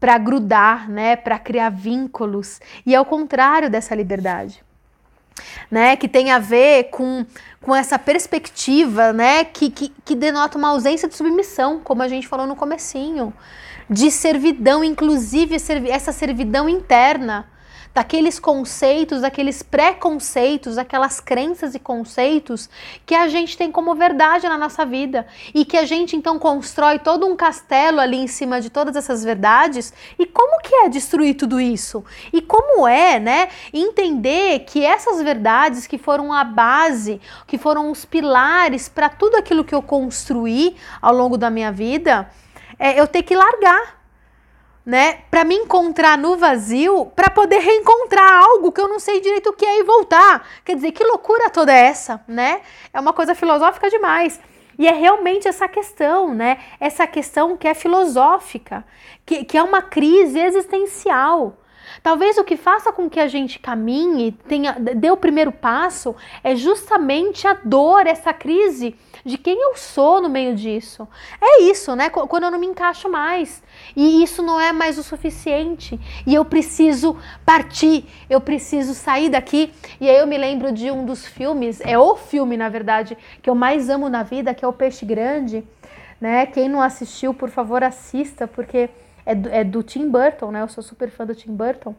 para 0.00 0.18
grudar, 0.18 0.90
né, 0.90 1.14
para 1.14 1.38
criar 1.38 1.70
vínculos, 1.70 2.60
e 2.84 2.94
é 2.94 3.00
o 3.00 3.04
contrário 3.04 3.70
dessa 3.70 3.94
liberdade 3.94 4.66
né, 5.70 5.96
que 5.96 6.08
tem 6.08 6.30
a 6.30 6.38
ver 6.38 6.84
com, 6.84 7.24
com 7.60 7.74
essa 7.74 7.98
perspectiva, 7.98 9.12
né, 9.12 9.44
que, 9.44 9.70
que, 9.70 9.92
que 10.04 10.14
denota 10.14 10.58
uma 10.58 10.68
ausência 10.68 11.08
de 11.08 11.14
submissão, 11.14 11.80
como 11.82 12.02
a 12.02 12.08
gente 12.08 12.28
falou 12.28 12.46
no 12.46 12.56
comecinho, 12.56 13.32
de 13.88 14.10
servidão, 14.10 14.82
inclusive 14.82 15.56
essa 15.88 16.12
servidão 16.12 16.68
interna, 16.68 17.48
daqueles 17.96 18.38
conceitos, 18.38 19.22
daqueles 19.22 19.62
preconceitos, 19.62 20.76
aquelas 20.76 21.18
crenças 21.18 21.74
e 21.74 21.78
conceitos 21.78 22.68
que 23.06 23.14
a 23.14 23.26
gente 23.26 23.56
tem 23.56 23.72
como 23.72 23.94
verdade 23.94 24.46
na 24.46 24.58
nossa 24.58 24.84
vida 24.84 25.26
e 25.54 25.64
que 25.64 25.78
a 25.78 25.86
gente 25.86 26.14
então 26.14 26.38
constrói 26.38 26.98
todo 26.98 27.26
um 27.26 27.34
castelo 27.34 27.98
ali 27.98 28.18
em 28.18 28.26
cima 28.26 28.60
de 28.60 28.68
todas 28.68 28.96
essas 28.96 29.24
verdades. 29.24 29.94
E 30.18 30.26
como 30.26 30.60
que 30.60 30.74
é 30.74 30.90
destruir 30.90 31.36
tudo 31.36 31.58
isso? 31.58 32.04
E 32.34 32.42
como 32.42 32.86
é, 32.86 33.18
né, 33.18 33.48
entender 33.72 34.66
que 34.66 34.84
essas 34.84 35.22
verdades 35.22 35.86
que 35.86 35.96
foram 35.96 36.34
a 36.34 36.44
base, 36.44 37.18
que 37.46 37.56
foram 37.56 37.90
os 37.90 38.04
pilares 38.04 38.90
para 38.90 39.08
tudo 39.08 39.36
aquilo 39.36 39.64
que 39.64 39.74
eu 39.74 39.80
construí 39.80 40.76
ao 41.00 41.14
longo 41.14 41.38
da 41.38 41.48
minha 41.48 41.72
vida, 41.72 42.28
é, 42.78 43.00
eu 43.00 43.06
ter 43.06 43.22
que 43.22 43.34
largar 43.34 43.96
né, 44.86 45.18
para 45.28 45.42
me 45.42 45.56
encontrar 45.56 46.16
no 46.16 46.36
vazio, 46.36 47.06
para 47.16 47.28
poder 47.28 47.58
reencontrar 47.58 48.44
algo 48.44 48.70
que 48.70 48.80
eu 48.80 48.86
não 48.86 49.00
sei 49.00 49.20
direito 49.20 49.50
o 49.50 49.52
que 49.52 49.66
é 49.66 49.80
e 49.80 49.82
voltar. 49.82 50.48
Quer 50.64 50.76
dizer, 50.76 50.92
que 50.92 51.02
loucura 51.02 51.50
toda 51.50 51.72
essa, 51.72 52.24
né? 52.28 52.60
É 52.94 53.00
uma 53.00 53.12
coisa 53.12 53.34
filosófica 53.34 53.90
demais. 53.90 54.40
E 54.78 54.86
é 54.86 54.92
realmente 54.92 55.48
essa 55.48 55.66
questão, 55.66 56.32
né? 56.32 56.58
Essa 56.78 57.04
questão 57.04 57.56
que 57.56 57.66
é 57.66 57.74
filosófica, 57.74 58.84
que, 59.24 59.44
que 59.44 59.58
é 59.58 59.62
uma 59.62 59.82
crise 59.82 60.38
existencial. 60.38 61.56
Talvez 62.00 62.38
o 62.38 62.44
que 62.44 62.56
faça 62.56 62.92
com 62.92 63.10
que 63.10 63.18
a 63.18 63.26
gente 63.26 63.58
caminhe, 63.58 64.32
tenha, 64.46 64.72
dê 64.72 65.10
o 65.10 65.16
primeiro 65.16 65.50
passo, 65.50 66.14
é 66.44 66.54
justamente 66.54 67.48
a 67.48 67.54
dor, 67.54 68.06
essa 68.06 68.32
crise 68.32 68.94
de 69.26 69.36
quem 69.36 69.60
eu 69.60 69.76
sou 69.76 70.22
no 70.22 70.28
meio 70.28 70.54
disso. 70.54 71.06
É 71.40 71.62
isso, 71.62 71.96
né? 71.96 72.08
Quando 72.08 72.44
eu 72.44 72.50
não 72.50 72.60
me 72.60 72.66
encaixo 72.66 73.10
mais. 73.10 73.60
E 73.96 74.22
isso 74.22 74.40
não 74.40 74.60
é 74.60 74.72
mais 74.72 74.98
o 74.98 75.02
suficiente. 75.02 75.98
E 76.24 76.32
eu 76.32 76.44
preciso 76.44 77.16
partir, 77.44 78.04
eu 78.30 78.40
preciso 78.40 78.94
sair 78.94 79.28
daqui. 79.28 79.72
E 80.00 80.08
aí 80.08 80.16
eu 80.16 80.28
me 80.28 80.38
lembro 80.38 80.70
de 80.70 80.92
um 80.92 81.04
dos 81.04 81.26
filmes, 81.26 81.80
é 81.80 81.98
o 81.98 82.14
filme, 82.14 82.56
na 82.56 82.68
verdade, 82.68 83.18
que 83.42 83.50
eu 83.50 83.54
mais 83.54 83.90
amo 83.90 84.08
na 84.08 84.22
vida, 84.22 84.54
que 84.54 84.64
é 84.64 84.68
o 84.68 84.72
Peixe 84.72 85.04
Grande. 85.04 85.64
Né? 86.20 86.46
Quem 86.46 86.68
não 86.68 86.80
assistiu, 86.80 87.34
por 87.34 87.50
favor, 87.50 87.82
assista, 87.82 88.46
porque 88.46 88.88
é 89.26 89.34
do, 89.34 89.48
é 89.48 89.64
do 89.64 89.82
Tim 89.82 90.08
Burton, 90.08 90.52
né? 90.52 90.62
Eu 90.62 90.68
sou 90.68 90.84
super 90.84 91.10
fã 91.10 91.26
do 91.26 91.34
Tim 91.34 91.50
Burton. 91.50 91.96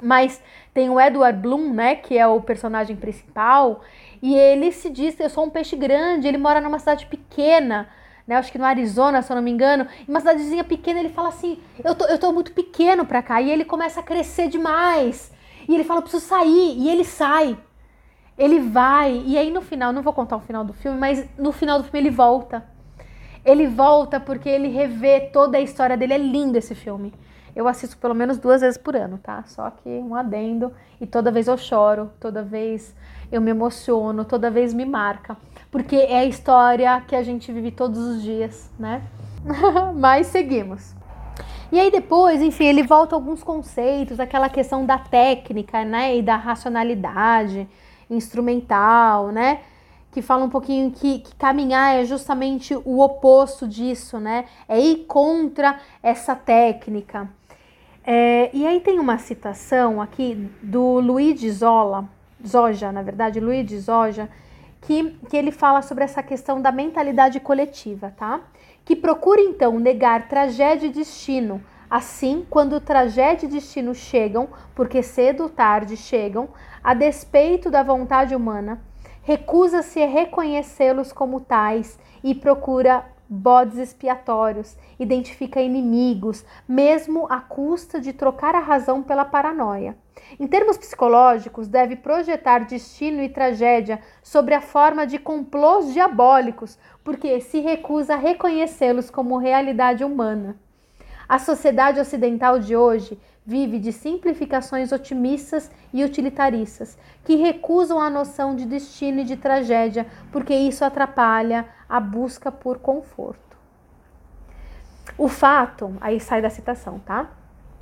Mas 0.00 0.42
tem 0.72 0.88
o 0.90 1.00
Edward 1.00 1.38
Bloom, 1.40 1.72
né, 1.72 1.96
que 1.96 2.16
é 2.16 2.26
o 2.26 2.40
personagem 2.40 2.96
principal, 2.96 3.80
e 4.22 4.34
ele 4.34 4.70
se 4.72 4.90
diz, 4.90 5.18
eu 5.18 5.30
sou 5.30 5.44
um 5.44 5.50
peixe 5.50 5.76
grande, 5.76 6.28
ele 6.28 6.38
mora 6.38 6.60
numa 6.60 6.78
cidade 6.78 7.06
pequena, 7.06 7.88
né? 8.28 8.36
Acho 8.36 8.52
que 8.52 8.58
no 8.58 8.64
Arizona, 8.66 9.22
se 9.22 9.32
eu 9.32 9.36
não 9.36 9.42
me 9.42 9.50
engano, 9.50 9.86
uma 10.06 10.20
cidadezinha 10.20 10.62
pequena, 10.62 11.00
ele 11.00 11.08
fala 11.08 11.28
assim: 11.28 11.58
eu 11.82 11.94
tô, 11.94 12.04
eu 12.04 12.18
tô 12.18 12.30
muito 12.30 12.52
pequeno 12.52 13.06
pra 13.06 13.22
cá. 13.22 13.40
E 13.40 13.50
ele 13.50 13.64
começa 13.64 14.00
a 14.00 14.02
crescer 14.02 14.48
demais. 14.48 15.32
E 15.66 15.74
ele 15.74 15.82
fala: 15.82 16.00
eu 16.00 16.02
preciso 16.02 16.26
sair. 16.26 16.76
E 16.76 16.90
ele 16.90 17.04
sai. 17.04 17.56
Ele 18.36 18.60
vai. 18.60 19.22
E 19.26 19.38
aí 19.38 19.50
no 19.50 19.62
final, 19.62 19.94
não 19.94 20.02
vou 20.02 20.12
contar 20.12 20.36
o 20.36 20.40
final 20.40 20.62
do 20.62 20.74
filme, 20.74 20.98
mas 20.98 21.26
no 21.38 21.52
final 21.52 21.78
do 21.78 21.84
filme 21.84 22.00
ele 22.00 22.10
volta. 22.10 22.62
Ele 23.46 23.66
volta 23.66 24.20
porque 24.20 24.48
ele 24.48 24.68
revê 24.68 25.20
toda 25.20 25.56
a 25.56 25.60
história 25.62 25.96
dele. 25.96 26.12
É 26.12 26.18
lindo 26.18 26.58
esse 26.58 26.74
filme. 26.74 27.14
Eu 27.54 27.68
assisto 27.68 27.96
pelo 27.98 28.14
menos 28.14 28.38
duas 28.38 28.60
vezes 28.60 28.78
por 28.78 28.94
ano, 28.96 29.18
tá? 29.18 29.42
Só 29.46 29.70
que 29.70 29.88
um 29.88 30.14
adendo. 30.14 30.72
E 31.00 31.06
toda 31.06 31.30
vez 31.30 31.48
eu 31.48 31.56
choro, 31.56 32.10
toda 32.20 32.42
vez 32.42 32.94
eu 33.30 33.40
me 33.40 33.50
emociono, 33.50 34.24
toda 34.24 34.50
vez 34.50 34.72
me 34.72 34.84
marca 34.84 35.36
porque 35.70 35.96
é 35.96 36.20
a 36.20 36.24
história 36.24 37.00
que 37.06 37.14
a 37.14 37.22
gente 37.22 37.52
vive 37.52 37.70
todos 37.70 37.98
os 37.98 38.22
dias, 38.22 38.70
né? 38.78 39.02
Mas 39.94 40.28
seguimos. 40.28 40.94
E 41.70 41.78
aí 41.78 41.90
depois, 41.90 42.40
enfim, 42.40 42.64
ele 42.64 42.82
volta 42.82 43.14
alguns 43.14 43.42
conceitos, 43.42 44.18
aquela 44.18 44.48
questão 44.48 44.86
da 44.86 44.98
técnica, 44.98 45.84
né, 45.84 46.16
e 46.16 46.22
da 46.22 46.36
racionalidade 46.36 47.68
instrumental, 48.10 49.28
né? 49.28 49.60
Que 50.10 50.22
fala 50.22 50.44
um 50.44 50.48
pouquinho 50.48 50.90
que, 50.90 51.18
que 51.18 51.34
caminhar 51.36 51.94
é 51.94 52.04
justamente 52.06 52.74
o 52.74 53.00
oposto 53.00 53.68
disso, 53.68 54.18
né? 54.18 54.46
É 54.66 54.80
ir 54.80 55.04
contra 55.04 55.78
essa 56.02 56.34
técnica. 56.34 57.28
É, 58.10 58.48
e 58.54 58.66
aí 58.66 58.80
tem 58.80 58.98
uma 58.98 59.18
citação 59.18 60.00
aqui 60.00 60.50
do 60.62 60.98
Luigi 60.98 61.50
Zola, 61.50 62.08
Zoja, 62.46 62.90
na 62.90 63.02
verdade, 63.02 63.38
Luigi 63.38 63.78
Zoja, 63.78 64.30
que, 64.80 65.10
que 65.28 65.36
ele 65.36 65.52
fala 65.52 65.82
sobre 65.82 66.04
essa 66.04 66.22
questão 66.22 66.62
da 66.62 66.72
mentalidade 66.72 67.38
coletiva, 67.38 68.10
tá? 68.16 68.40
Que 68.82 68.96
procura 68.96 69.42
então 69.42 69.78
negar 69.78 70.26
tragédia 70.26 70.86
e 70.86 70.90
destino. 70.90 71.62
Assim, 71.90 72.46
quando 72.48 72.80
tragédia 72.80 73.44
e 73.44 73.50
destino 73.50 73.94
chegam, 73.94 74.48
porque 74.74 75.02
cedo 75.02 75.42
ou 75.42 75.50
tarde 75.50 75.94
chegam, 75.94 76.48
a 76.82 76.94
despeito 76.94 77.70
da 77.70 77.82
vontade 77.82 78.34
humana, 78.34 78.80
recusa-se 79.22 80.02
a 80.02 80.06
reconhecê-los 80.06 81.12
como 81.12 81.40
tais 81.40 81.98
e 82.24 82.34
procura 82.34 83.04
bodes 83.28 83.78
expiatórios, 83.78 84.76
identifica 84.98 85.60
inimigos, 85.60 86.44
mesmo 86.66 87.26
à 87.30 87.40
custa 87.40 88.00
de 88.00 88.12
trocar 88.12 88.54
a 88.54 88.60
razão 88.60 89.02
pela 89.02 89.24
paranoia. 89.24 89.96
Em 90.40 90.46
termos 90.46 90.76
psicológicos, 90.76 91.68
deve 91.68 91.96
projetar 91.96 92.64
destino 92.66 93.22
e 93.22 93.28
tragédia 93.28 94.00
sobre 94.22 94.54
a 94.54 94.60
forma 94.60 95.06
de 95.06 95.18
complôs 95.18 95.92
diabólicos, 95.92 96.78
porque 97.04 97.40
se 97.40 97.60
recusa 97.60 98.14
a 98.14 98.18
reconhecê-los 98.18 99.10
como 99.10 99.38
realidade 99.38 100.04
humana. 100.04 100.56
A 101.28 101.38
sociedade 101.38 102.00
ocidental 102.00 102.58
de 102.58 102.74
hoje 102.74 103.18
vive 103.48 103.78
de 103.78 103.94
simplificações 103.94 104.92
otimistas 104.92 105.70
e 105.90 106.04
utilitaristas, 106.04 106.98
que 107.24 107.34
recusam 107.34 107.98
a 107.98 108.10
noção 108.10 108.54
de 108.54 108.66
destino 108.66 109.20
e 109.20 109.24
de 109.24 109.38
tragédia, 109.38 110.06
porque 110.30 110.54
isso 110.54 110.84
atrapalha 110.84 111.66
a 111.88 111.98
busca 111.98 112.52
por 112.52 112.78
conforto. 112.78 113.56
O 115.16 115.28
fato, 115.28 115.96
aí 115.98 116.20
sai 116.20 116.42
da 116.42 116.50
citação, 116.50 116.98
tá? 116.98 117.30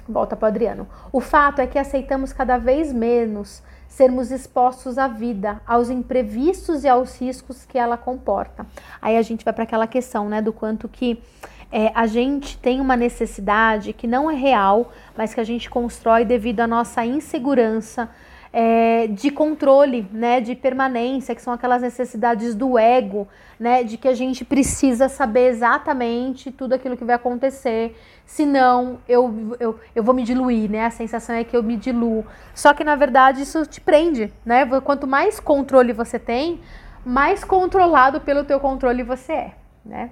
Volta 0.09 0.37
para 0.37 0.47
Adriano. 0.47 0.87
O 1.11 1.21
fato 1.21 1.61
é 1.61 1.67
que 1.67 1.81
aceitamos 1.81 2.33
cada 2.33 2.59
vez 2.59 2.93
menos 2.93 3.61
sermos 3.89 4.31
expostos 4.31 4.99
à 4.99 5.09
vida, 5.09 5.61
aos 5.67 5.91
imprevistos 5.91 6.85
e 6.85 6.89
aos 6.89 7.21
riscos 7.21 7.67
que 7.67 7.77
ela 7.77 7.97
comporta. 7.97 8.65
Aí 9.03 9.17
a 9.17 9.23
gente 9.23 9.45
vai 9.45 9.53
para 9.53 9.65
aquela 9.65 9.89
questão, 9.89 10.29
né, 10.29 10.41
do 10.41 10.53
quanto 10.53 10.89
que 10.89 11.21
é, 11.71 11.91
a 11.95 12.07
gente 12.07 12.57
tem 12.59 12.81
uma 12.81 12.97
necessidade 12.97 13.93
que 13.93 14.07
não 14.07 14.31
é 14.31 14.35
real, 14.35 14.93
mas 15.17 15.35
que 15.35 15.41
a 15.41 15.45
gente 15.45 15.69
constrói 15.69 16.25
devido 16.25 16.61
à 16.61 16.67
nossa 16.67 17.05
insegurança 17.05 18.09
é, 18.53 19.07
de 19.09 19.31
controle, 19.31 20.09
né, 20.11 20.41
de 20.41 20.55
permanência, 20.55 21.35
que 21.35 21.43
são 21.43 21.53
aquelas 21.53 21.83
necessidades 21.83 22.55
do 22.55 22.79
ego, 22.79 23.29
né, 23.61 23.85
de 23.85 23.99
que 23.99 24.09
a 24.09 24.15
gente 24.15 24.47
precisa 24.47 25.09
saber 25.09 25.49
exatamente 25.49 26.51
tudo 26.51 26.73
aquilo 26.73 26.97
que 26.97 27.05
vai 27.05 27.17
acontecer, 27.17 27.95
senão 28.25 28.99
eu, 29.07 29.57
eu, 29.61 29.79
eu 29.95 30.03
vou 30.03 30.15
me 30.15 30.23
diluir, 30.23 30.71
né, 30.71 30.87
a 30.87 30.91
sensação 30.91 31.35
é 31.35 31.45
que 31.45 31.55
eu 31.57 31.63
me 31.63 31.77
diluo. 31.77 32.25
Só 32.55 32.73
que 32.73 32.83
na 32.83 32.97
verdade 32.97 33.43
isso 33.43 33.67
te 33.67 33.81
prende, 33.81 34.33
né, 34.45 34.65
quanto 34.83 35.07
mais 35.07 35.39
controle 35.39 35.93
você 35.93 36.19
tem, 36.19 36.61
mais 37.05 37.45
controlado 37.45 38.23
pelo 38.23 38.43
teu 38.45 38.59
controle 38.59 39.03
você 39.03 39.33
é, 39.33 39.55
né. 39.85 40.11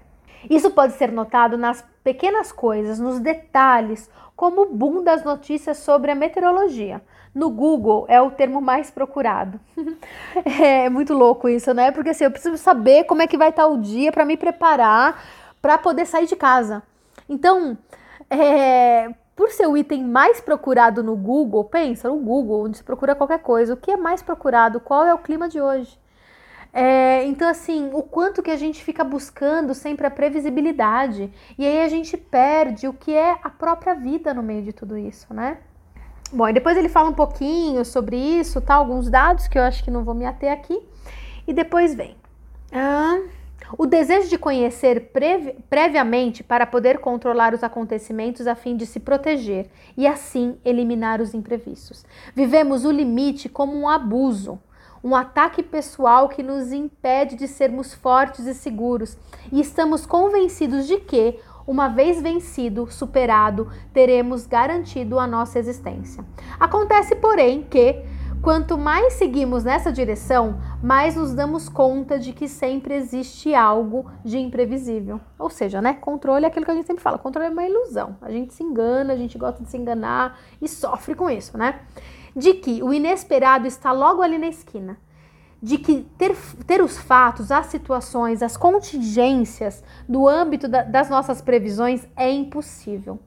Isso 0.49 0.71
pode 0.71 0.95
ser 0.95 1.11
notado 1.13 1.57
nas 1.57 1.85
pequenas 2.03 2.53
coisas, 2.53 2.99
nos 2.99 3.19
detalhes, 3.19 4.11
como 4.37 4.63
o 4.63 4.75
boom 4.75 5.03
das 5.03 5.25
notícias 5.25 5.79
sobre 5.79 6.11
a 6.11 6.15
meteorologia. 6.15 7.03
No 7.35 7.51
Google 7.51 8.07
é 8.09 8.21
o 8.21 8.31
termo 8.31 8.61
mais 8.61 8.91
procurado. 8.91 9.59
é 10.45 10.89
muito 10.89 11.13
louco 11.13 11.49
isso, 11.49 11.75
né? 11.75 11.91
Porque 11.91 12.11
assim, 12.11 12.25
eu 12.25 12.31
preciso 12.31 12.57
saber 12.57 13.05
como 13.05 13.23
é 13.23 13.27
que 13.27 13.37
vai 13.37 13.49
estar 13.49 13.67
o 13.67 13.81
dia 13.81 14.13
para 14.13 14.25
me 14.25 14.37
preparar 14.37 15.21
para 15.61 15.79
poder 15.79 16.07
sair 16.07 16.27
de 16.27 16.37
casa. 16.37 16.83
Então, 17.29 17.77
é, 18.31 19.13
por 19.35 19.51
ser 19.51 19.67
o 19.67 19.77
item 19.77 20.05
mais 20.05 20.41
procurado 20.41 21.03
no 21.03 21.17
Google, 21.17 21.65
pensa 21.65 22.09
no 22.09 22.17
Google, 22.19 22.67
onde 22.67 22.77
se 22.77 22.85
procura 22.85 23.15
qualquer 23.15 23.41
coisa, 23.41 23.75
o 23.75 23.77
que 23.77 23.91
é 23.91 23.97
mais 23.97 24.23
procurado? 24.23 24.79
Qual 24.79 25.05
é 25.05 25.13
o 25.13 25.19
clima 25.19 25.49
de 25.49 25.61
hoje? 25.61 25.99
É, 26.77 27.25
então, 27.27 27.49
assim, 27.49 27.91
o 27.93 28.03
quanto 28.03 28.43
que 28.43 28.51
a 28.51 28.57
gente 28.57 28.83
fica 28.83 29.05
buscando 29.05 29.73
sempre 29.75 30.09
a 30.09 30.11
previsibilidade. 30.11 31.33
E 31.57 31.65
aí 31.65 31.83
a 31.83 31.89
gente 31.89 32.17
perde 32.17 32.89
o 32.89 32.93
que 32.93 33.15
é 33.15 33.39
a 33.45 33.49
própria 33.49 33.95
vida 33.95 34.35
no 34.35 34.43
meio 34.43 34.63
de 34.63 34.73
tudo 34.73 34.99
isso, 34.99 35.33
né? 35.33 35.59
Bom, 36.33 36.49
e 36.49 36.53
depois 36.53 36.77
ele 36.77 36.89
fala 36.89 37.09
um 37.09 37.15
pouquinho 37.15 37.85
sobre 37.85 38.17
isso, 38.17 38.61
tá? 38.61 38.75
Alguns 38.75 39.09
dados 39.09 39.47
que 39.47 39.57
eu 39.57 39.63
acho 39.63 39.85
que 39.85 39.91
não 39.91 40.03
vou 40.03 40.17
me 40.17 40.27
ater 40.27 40.53
aqui. 40.53 40.83
E 41.47 41.53
depois 41.53 41.95
vem. 41.95 42.17
Ah, 42.73 43.21
o 43.79 43.87
desejo 43.87 44.29
de 44.29 44.37
conhecer 44.37 45.13
previ 45.13 45.55
previamente 45.71 46.43
para 46.43 46.67
poder 46.67 46.99
controlar 46.99 47.55
os 47.55 47.63
acontecimentos 47.63 48.49
a 48.49 48.57
fim 48.57 48.77
de 48.77 48.85
se 48.85 48.99
proteger 48.99 49.71
e 49.97 50.09
assim 50.09 50.59
eliminar 50.65 51.21
os 51.21 51.35
imprevistos. 51.35 52.05
Vivemos 52.35 52.85
o 52.85 52.91
limite 52.91 53.49
como 53.49 53.77
um 53.77 53.89
abuso 53.89 54.59
um 55.05 55.15
ataque 55.15 55.63
pessoal 55.63 56.31
que 56.31 56.43
nos 56.43 56.73
impede 56.73 57.37
de 57.37 57.47
sermos 57.47 57.93
fortes 57.93 58.47
e 58.47 58.55
seguros, 58.55 59.19
e 59.53 59.61
estamos 59.61 60.07
convencidos 60.07 60.87
de 60.87 60.99
que, 60.99 61.39
uma 61.67 61.89
vez 61.89 62.23
vencido, 62.23 62.91
superado, 62.91 63.71
teremos 63.93 64.47
garantido 64.47 65.19
a 65.19 65.27
nossa 65.27 65.59
existência. 65.59 66.25
Acontece, 66.59 67.15
porém, 67.15 67.63
que 67.63 68.03
Quanto 68.45 68.77
mais 68.77 69.15
seguimos 69.15 69.65
nessa 69.65 69.91
direção, 69.91 70.61
mais 70.83 71.17
nos 71.17 71.33
damos 71.33 71.67
conta 71.67 72.19
de 72.19 72.35
que 72.35 72.47
sempre 72.47 72.93
existe 72.95 73.55
algo 73.55 74.05
de 74.23 74.37
imprevisível. 74.37 75.19
Ou 75.39 75.49
seja, 75.49 75.81
né? 75.81 75.95
Controle 75.95 76.45
é 76.45 76.49
aquilo 76.49 76.67
que 76.67 76.71
a 76.71 76.75
gente 76.75 76.87
sempre 76.87 77.03
fala. 77.03 77.17
Controle 77.17 77.49
é 77.49 77.51
uma 77.51 77.65
ilusão. 77.65 78.19
A 78.21 78.31
gente 78.31 78.53
se 78.53 78.63
engana, 78.63 79.15
a 79.15 79.17
gente 79.17 79.39
gosta 79.39 79.63
de 79.63 79.71
se 79.71 79.79
enganar 79.79 80.39
e 80.61 80.69
sofre 80.69 81.15
com 81.15 81.31
isso, 81.31 81.57
né? 81.57 81.81
De 82.35 82.55
que 82.55 82.83
o 82.83 82.93
inesperado 82.93 83.67
está 83.67 83.93
logo 83.93 84.23
ali 84.23 84.39
na 84.39 84.49
esquina, 84.49 84.99
de 85.63 85.79
que 85.79 86.07
ter, 86.19 86.37
ter 86.67 86.83
os 86.83 86.99
fatos, 86.99 87.51
as 87.51 87.67
situações, 87.67 88.43
as 88.43 88.57
contingências 88.57 89.83
do 90.09 90.29
âmbito 90.29 90.69
da, 90.69 90.83
das 90.83 91.09
nossas 91.09 91.41
previsões 91.41 92.07
é 92.17 92.31
impossível. 92.31 93.19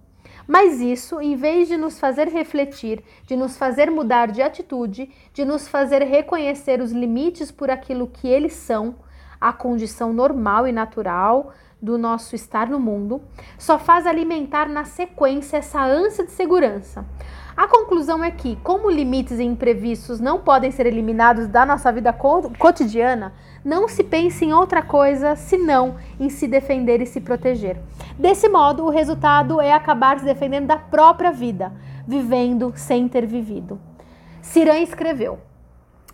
Mas 0.47 0.79
isso, 0.79 1.19
em 1.19 1.35
vez 1.35 1.67
de 1.67 1.75
nos 1.75 1.99
fazer 1.99 2.29
refletir, 2.29 3.03
de 3.25 3.35
nos 3.35 3.57
fazer 3.57 3.91
mudar 3.91 4.27
de 4.27 4.41
atitude, 4.41 5.09
de 5.33 5.43
nos 5.43 5.67
fazer 5.67 6.01
reconhecer 6.03 6.79
os 6.79 6.91
limites 6.91 7.51
por 7.51 7.69
aquilo 7.69 8.07
que 8.07 8.27
eles 8.27 8.53
são, 8.53 8.95
a 9.39 9.51
condição 9.51 10.13
normal 10.13 10.67
e 10.67 10.71
natural 10.71 11.53
do 11.81 11.97
nosso 11.97 12.33
estar 12.33 12.69
no 12.69 12.79
mundo, 12.79 13.21
só 13.57 13.77
faz 13.77 14.07
alimentar 14.07 14.67
na 14.67 14.83
sequência 14.83 15.57
essa 15.57 15.83
ânsia 15.83 16.25
de 16.25 16.31
segurança, 16.31 17.05
a 17.57 17.67
conclusão 17.67 18.23
é 18.23 18.29
que, 18.29 18.55
como 18.57 18.87
limites 18.87 19.39
e 19.39 19.43
imprevistos 19.43 20.19
não 20.19 20.39
podem 20.39 20.69
ser 20.69 20.85
eliminados 20.85 21.47
da 21.47 21.65
nossa 21.65 21.91
vida 21.91 22.13
cotidiana, 22.13 23.33
não 23.65 23.87
se 23.87 24.03
pense 24.03 24.45
em 24.45 24.53
outra 24.53 24.83
coisa 24.83 25.35
senão 25.35 25.95
em 26.19 26.29
se 26.29 26.47
defender 26.47 27.01
e 27.01 27.07
se 27.07 27.19
proteger. 27.19 27.81
Desse 28.15 28.47
modo, 28.47 28.85
o 28.85 28.91
resultado 28.91 29.59
é 29.59 29.73
acabar 29.73 30.19
se 30.19 30.25
defendendo 30.25 30.67
da 30.67 30.77
própria 30.77 31.31
vida, 31.31 31.73
vivendo 32.07 32.73
sem 32.75 33.07
ter 33.07 33.25
vivido. 33.25 33.81
Siran 34.39 34.77
escreveu: 34.77 35.39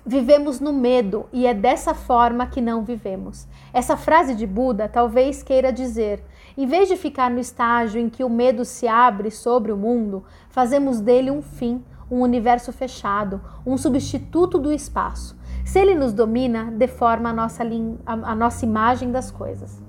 Vivemos 0.05 0.61
no 0.61 0.71
medo 0.71 1.27
e 1.33 1.45
é 1.45 1.53
dessa 1.53 1.93
forma 1.93 2.47
que 2.47 2.61
não 2.61 2.83
vivemos. 2.83 3.47
Essa 3.73 3.97
frase 3.97 4.33
de 4.33 4.47
Buda 4.47 4.87
talvez 4.87 5.43
queira 5.43 5.73
dizer: 5.73 6.23
em 6.57 6.65
vez 6.65 6.87
de 6.87 6.95
ficar 6.95 7.29
no 7.29 7.39
estágio 7.39 7.99
em 7.99 8.09
que 8.09 8.23
o 8.23 8.29
medo 8.29 8.63
se 8.63 8.87
abre 8.87 9.31
sobre 9.31 9.71
o 9.71 9.77
mundo, 9.77 10.23
fazemos 10.49 10.99
dele 10.99 11.31
um 11.31 11.41
fim, 11.41 11.83
um 12.09 12.21
universo 12.21 12.71
fechado, 12.71 13.41
um 13.65 13.77
substituto 13.77 14.59
do 14.59 14.71
espaço. 14.71 15.37
Se 15.65 15.79
ele 15.79 15.95
nos 15.95 16.13
domina, 16.13 16.71
deforma 16.71 17.29
a 17.29 17.33
nossa, 17.33 17.63
a 18.05 18.35
nossa 18.35 18.65
imagem 18.65 19.11
das 19.11 19.31
coisas. 19.31 19.81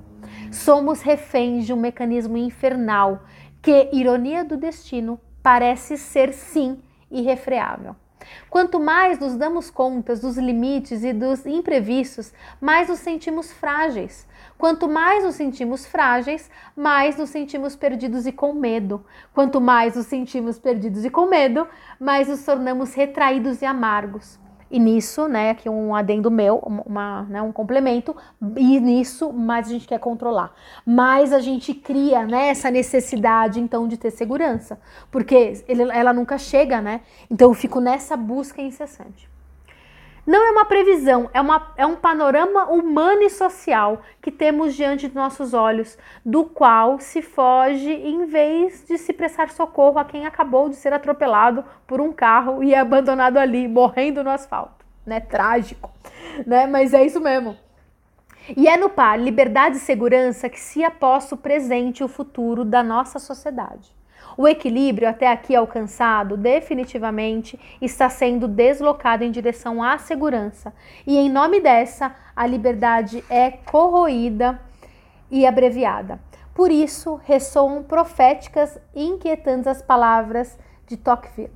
Somos 0.51 1.03
reféns 1.03 1.67
de 1.67 1.73
um 1.73 1.77
mecanismo 1.77 2.37
infernal 2.37 3.25
que, 3.61 3.91
ironia 3.93 4.45
do 4.45 4.57
destino, 4.57 5.21
parece 5.43 5.99
ser 5.99 6.33
sim 6.33 6.79
irrefreável. 7.11 7.97
Quanto 8.51 8.79
mais 8.81 9.19
nos 9.19 9.37
damos 9.37 9.71
conta 9.71 10.15
dos 10.17 10.37
limites 10.37 11.03
e 11.05 11.13
dos 11.13 11.45
imprevistos, 11.47 12.33
mais 12.61 12.89
nos 12.89 13.01
sentimos 13.01 13.53
frágeis. 13.53 14.27
Quanto 14.57 14.89
mais 14.89 15.25
nos 15.25 15.35
sentimos 15.35 15.87
frágeis, 15.87 16.51
mais 16.77 17.17
nos 17.17 17.31
sentimos 17.31 17.75
perdidos 17.75 18.27
e 18.27 18.33
com 18.33 18.53
medo. 18.53 19.05
Quanto 19.33 19.61
mais 19.61 19.97
nos 19.97 20.07
sentimos 20.07 20.59
perdidos 20.59 21.05
e 21.05 21.11
com 21.11 21.27
medo, 21.27 21.67
mais 21.99 22.29
nos 22.29 22.45
tornamos 22.45 22.95
retraídos 22.95 23.63
e 23.63 23.67
amargos. 23.67 24.44
E 24.75 24.79
nisso, 24.81 25.29
né, 25.29 25.51
aqui 25.51 25.69
um 25.69 25.95
adendo 25.95 26.29
meu, 26.33 26.57
uma, 26.57 27.23
né, 27.31 27.41
um 27.41 27.53
complemento, 27.53 28.17
e 28.57 28.81
nisso 28.81 29.33
mais 29.33 29.69
a 29.69 29.71
gente 29.71 29.87
quer 29.87 30.01
controlar. 30.01 30.53
Mais 30.85 31.33
a 31.33 31.39
gente 31.39 31.73
cria, 31.73 32.27
né, 32.27 32.49
essa 32.49 32.73
necessidade, 32.73 33.61
então, 33.61 33.87
de 33.87 33.97
ter 33.97 34.11
segurança. 34.11 34.81
Porque 35.13 35.63
ele, 35.69 35.85
ela 35.93 36.13
nunca 36.13 36.37
chega, 36.39 36.81
né? 36.81 37.03
Então 37.31 37.51
eu 37.51 37.55
fico 37.55 37.79
nessa 37.79 38.17
busca 38.17 38.61
incessante. 38.61 39.31
Não 40.27 40.43
é 40.47 40.51
uma 40.51 40.65
previsão, 40.65 41.29
é, 41.35 41.41
uma, 41.41 41.73
é 41.77 41.85
um 41.85 41.97
panorama 41.97 42.65
humano 42.71 43.23
e 43.23 43.31
social 43.31 44.01
que 44.23 44.31
temos 44.31 44.75
diante 44.75 45.07
de 45.09 45.15
nossos 45.15 45.53
olhos, 45.53 45.99
do 46.25 46.45
qual 46.45 46.99
se 46.99 47.21
foge 47.21 47.91
em 47.91 48.25
vez 48.25 48.87
de 48.87 48.97
se 48.97 49.13
prestar 49.13 49.51
socorro 49.51 49.99
a 49.99 50.05
quem 50.05 50.27
acabou 50.27 50.71
de 50.71 50.77
ser 50.77 50.95
atropelado 50.95 51.63
por 51.87 52.01
um 52.01 52.11
carro 52.11 52.65
e 52.65 52.73
é 52.73 52.79
abandonado 52.79 53.37
ali, 53.37 53.69
morrendo 53.69 54.25
no 54.25 54.31
asfalto. 54.31 54.85
Né? 55.05 55.21
Trágico, 55.21 55.91
né? 56.47 56.67
Mas 56.67 56.95
é 56.95 57.05
isso 57.05 57.21
mesmo. 57.21 57.57
E 58.57 58.67
é 58.67 58.79
no 58.79 58.89
par 58.89 59.19
liberdade 59.19 59.77
e 59.77 59.81
segurança 59.81 60.49
que 60.49 60.61
se 60.61 60.83
aposta 60.83 61.35
o 61.35 61.39
presente 61.39 62.01
e 62.01 62.05
o 62.05 62.09
futuro 62.09 62.65
da 62.65 62.83
nossa 62.83 63.19
sociedade. 63.19 63.95
O 64.37 64.49
equilíbrio 64.49 65.09
até 65.09 65.31
aqui 65.31 65.55
alcançado 65.55 66.37
definitivamente 66.37 67.59
está 67.81 68.09
sendo 68.09 68.49
deslocado 68.49 69.23
em 69.23 69.31
direção 69.31 69.83
à 69.83 69.97
segurança, 69.99 70.75
e 71.07 71.17
em 71.17 71.31
nome 71.31 71.61
dessa, 71.61 72.15
a 72.35 72.47
liberdade 72.47 73.25
é 73.31 73.51
corroída 73.51 74.61
e 75.31 75.47
abreviada. 75.47 76.21
Por 76.55 76.71
isso, 76.71 77.21
ressoam 77.25 77.83
proféticas 77.83 78.79
e 78.95 79.05
inquietantes 79.05 79.67
as 79.67 79.83
palavras 79.83 80.59
de 80.87 80.97
Tocqueville. 80.97 81.51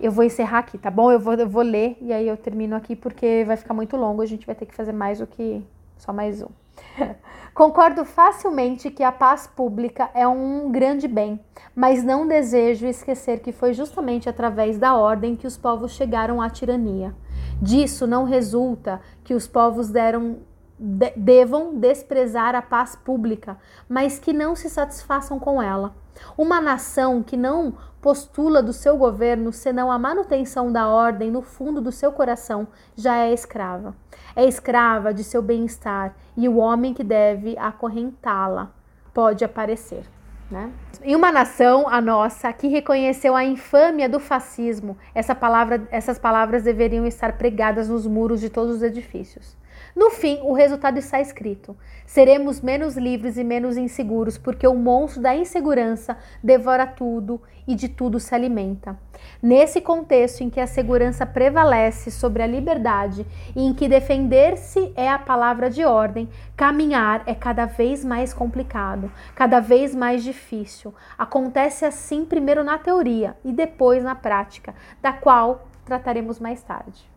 Eu 0.00 0.10
vou 0.10 0.24
encerrar 0.24 0.58
aqui, 0.58 0.78
tá 0.78 0.90
bom? 0.90 1.12
Eu 1.12 1.20
vou, 1.20 1.34
eu 1.34 1.48
vou 1.48 1.62
ler 1.62 1.96
e 2.00 2.12
aí 2.12 2.26
eu 2.26 2.36
termino 2.36 2.74
aqui 2.74 2.96
porque 2.96 3.44
vai 3.46 3.56
ficar 3.56 3.72
muito 3.72 3.96
longo. 3.96 4.20
A 4.20 4.26
gente 4.26 4.44
vai 4.44 4.54
ter 4.54 4.66
que 4.66 4.74
fazer 4.74 4.92
mais 4.92 5.20
do 5.20 5.26
que 5.28 5.64
só 5.96 6.12
mais 6.12 6.42
um. 6.42 6.61
Concordo 7.54 8.04
facilmente 8.04 8.90
que 8.90 9.02
a 9.02 9.12
paz 9.12 9.46
pública 9.46 10.10
é 10.14 10.26
um 10.26 10.70
grande 10.70 11.06
bem, 11.06 11.38
mas 11.74 12.02
não 12.02 12.26
desejo 12.26 12.86
esquecer 12.86 13.40
que 13.40 13.52
foi 13.52 13.74
justamente 13.74 14.28
através 14.28 14.78
da 14.78 14.94
ordem 14.94 15.36
que 15.36 15.46
os 15.46 15.56
povos 15.56 15.92
chegaram 15.92 16.40
à 16.40 16.48
tirania. 16.48 17.14
Disso 17.60 18.06
não 18.06 18.24
resulta 18.24 19.00
que 19.22 19.34
os 19.34 19.46
povos 19.46 19.90
deram 19.90 20.38
de, 20.78 21.10
devam 21.14 21.78
desprezar 21.78 22.54
a 22.54 22.62
paz 22.62 22.96
pública, 22.96 23.58
mas 23.88 24.18
que 24.18 24.32
não 24.32 24.56
se 24.56 24.68
satisfaçam 24.68 25.38
com 25.38 25.62
ela. 25.62 25.94
Uma 26.36 26.60
nação 26.60 27.22
que 27.22 27.36
não 27.36 27.74
postula 28.00 28.62
do 28.62 28.72
seu 28.72 28.96
governo 28.96 29.52
senão 29.52 29.90
a 29.90 29.98
manutenção 29.98 30.72
da 30.72 30.88
ordem 30.88 31.30
no 31.30 31.40
fundo 31.40 31.80
do 31.80 31.92
seu 31.92 32.10
coração 32.10 32.66
já 32.96 33.16
é 33.16 33.32
escrava. 33.32 33.94
É 34.34 34.44
escrava 34.44 35.14
de 35.14 35.22
seu 35.22 35.40
bem-estar 35.40 36.14
e 36.36 36.48
o 36.48 36.56
homem 36.56 36.92
que 36.92 37.04
deve 37.04 37.56
acorrentá-la 37.56 38.70
pode 39.14 39.44
aparecer. 39.44 40.04
Né? 40.50 40.70
Em 41.02 41.16
uma 41.16 41.32
nação, 41.32 41.88
a 41.88 42.00
nossa, 42.00 42.52
que 42.52 42.68
reconheceu 42.68 43.34
a 43.34 43.42
infâmia 43.42 44.06
do 44.06 44.20
fascismo, 44.20 44.98
essa 45.14 45.34
palavra, 45.34 45.88
essas 45.90 46.18
palavras 46.18 46.62
deveriam 46.62 47.06
estar 47.06 47.38
pregadas 47.38 47.88
nos 47.88 48.06
muros 48.06 48.40
de 48.40 48.50
todos 48.50 48.76
os 48.76 48.82
edifícios. 48.82 49.56
No 49.94 50.10
fim, 50.10 50.40
o 50.42 50.54
resultado 50.54 50.98
está 50.98 51.20
escrito: 51.20 51.76
seremos 52.06 52.60
menos 52.60 52.96
livres 52.96 53.36
e 53.36 53.44
menos 53.44 53.76
inseguros, 53.76 54.38
porque 54.38 54.66
o 54.66 54.74
monstro 54.74 55.20
da 55.20 55.34
insegurança 55.34 56.16
devora 56.42 56.86
tudo 56.86 57.40
e 57.66 57.74
de 57.74 57.88
tudo 57.88 58.18
se 58.18 58.34
alimenta. 58.34 58.98
Nesse 59.42 59.80
contexto 59.80 60.40
em 60.40 60.50
que 60.50 60.58
a 60.58 60.66
segurança 60.66 61.26
prevalece 61.26 62.10
sobre 62.10 62.42
a 62.42 62.46
liberdade 62.46 63.26
e 63.54 63.64
em 63.64 63.74
que 63.74 63.88
defender-se 63.88 64.92
é 64.96 65.08
a 65.08 65.18
palavra 65.18 65.68
de 65.68 65.84
ordem, 65.84 66.28
caminhar 66.56 67.22
é 67.26 67.34
cada 67.34 67.66
vez 67.66 68.04
mais 68.04 68.32
complicado, 68.32 69.12
cada 69.34 69.60
vez 69.60 69.94
mais 69.94 70.24
difícil. 70.24 70.94
Acontece 71.18 71.84
assim 71.84 72.24
primeiro 72.24 72.64
na 72.64 72.78
teoria 72.78 73.36
e 73.44 73.52
depois 73.52 74.02
na 74.02 74.14
prática, 74.14 74.74
da 75.02 75.12
qual 75.12 75.68
trataremos 75.84 76.40
mais 76.40 76.62
tarde. 76.62 77.11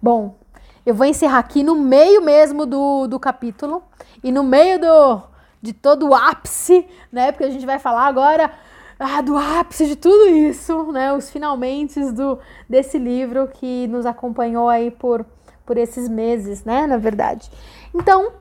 Bom, 0.00 0.36
eu 0.86 0.94
vou 0.94 1.04
encerrar 1.04 1.40
aqui 1.40 1.64
no 1.64 1.74
meio 1.74 2.22
mesmo 2.22 2.64
do, 2.64 3.08
do 3.08 3.18
capítulo 3.18 3.82
e 4.22 4.30
no 4.30 4.44
meio 4.44 4.80
do, 4.80 5.22
de 5.60 5.72
todo 5.72 6.08
o 6.08 6.14
ápice, 6.14 6.86
né? 7.10 7.32
Porque 7.32 7.42
a 7.42 7.50
gente 7.50 7.66
vai 7.66 7.80
falar 7.80 8.06
agora 8.06 8.48
ah, 8.96 9.20
do 9.20 9.36
ápice 9.36 9.88
de 9.88 9.96
tudo 9.96 10.28
isso, 10.28 10.92
né? 10.92 11.12
Os 11.12 11.30
finalmente 11.30 12.00
do, 12.12 12.38
desse 12.68 12.96
livro 12.96 13.48
que 13.48 13.88
nos 13.88 14.06
acompanhou 14.06 14.68
aí 14.68 14.92
por, 14.92 15.26
por 15.66 15.76
esses 15.76 16.08
meses, 16.08 16.62
né? 16.64 16.86
Na 16.86 16.96
verdade. 16.96 17.50
Então, 17.92 18.34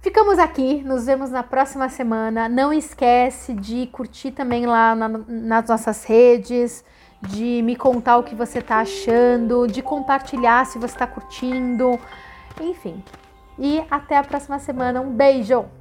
ficamos 0.00 0.38
aqui, 0.38 0.84
nos 0.84 1.04
vemos 1.04 1.32
na 1.32 1.42
próxima 1.42 1.88
semana. 1.88 2.48
Não 2.48 2.72
esquece 2.72 3.54
de 3.54 3.88
curtir 3.88 4.30
também 4.30 4.66
lá 4.66 4.94
na, 4.94 5.08
nas 5.08 5.68
nossas 5.68 6.04
redes 6.04 6.84
de 7.22 7.62
me 7.62 7.76
contar 7.76 8.16
o 8.16 8.22
que 8.22 8.34
você 8.34 8.58
está 8.58 8.80
achando, 8.80 9.66
de 9.66 9.82
compartilhar 9.82 10.64
se 10.66 10.78
você 10.78 10.94
está 10.94 11.06
curtindo, 11.06 11.98
enfim. 12.60 13.02
E 13.58 13.82
até 13.90 14.16
a 14.16 14.24
próxima 14.24 14.58
semana. 14.58 15.00
Um 15.00 15.10
beijo! 15.10 15.79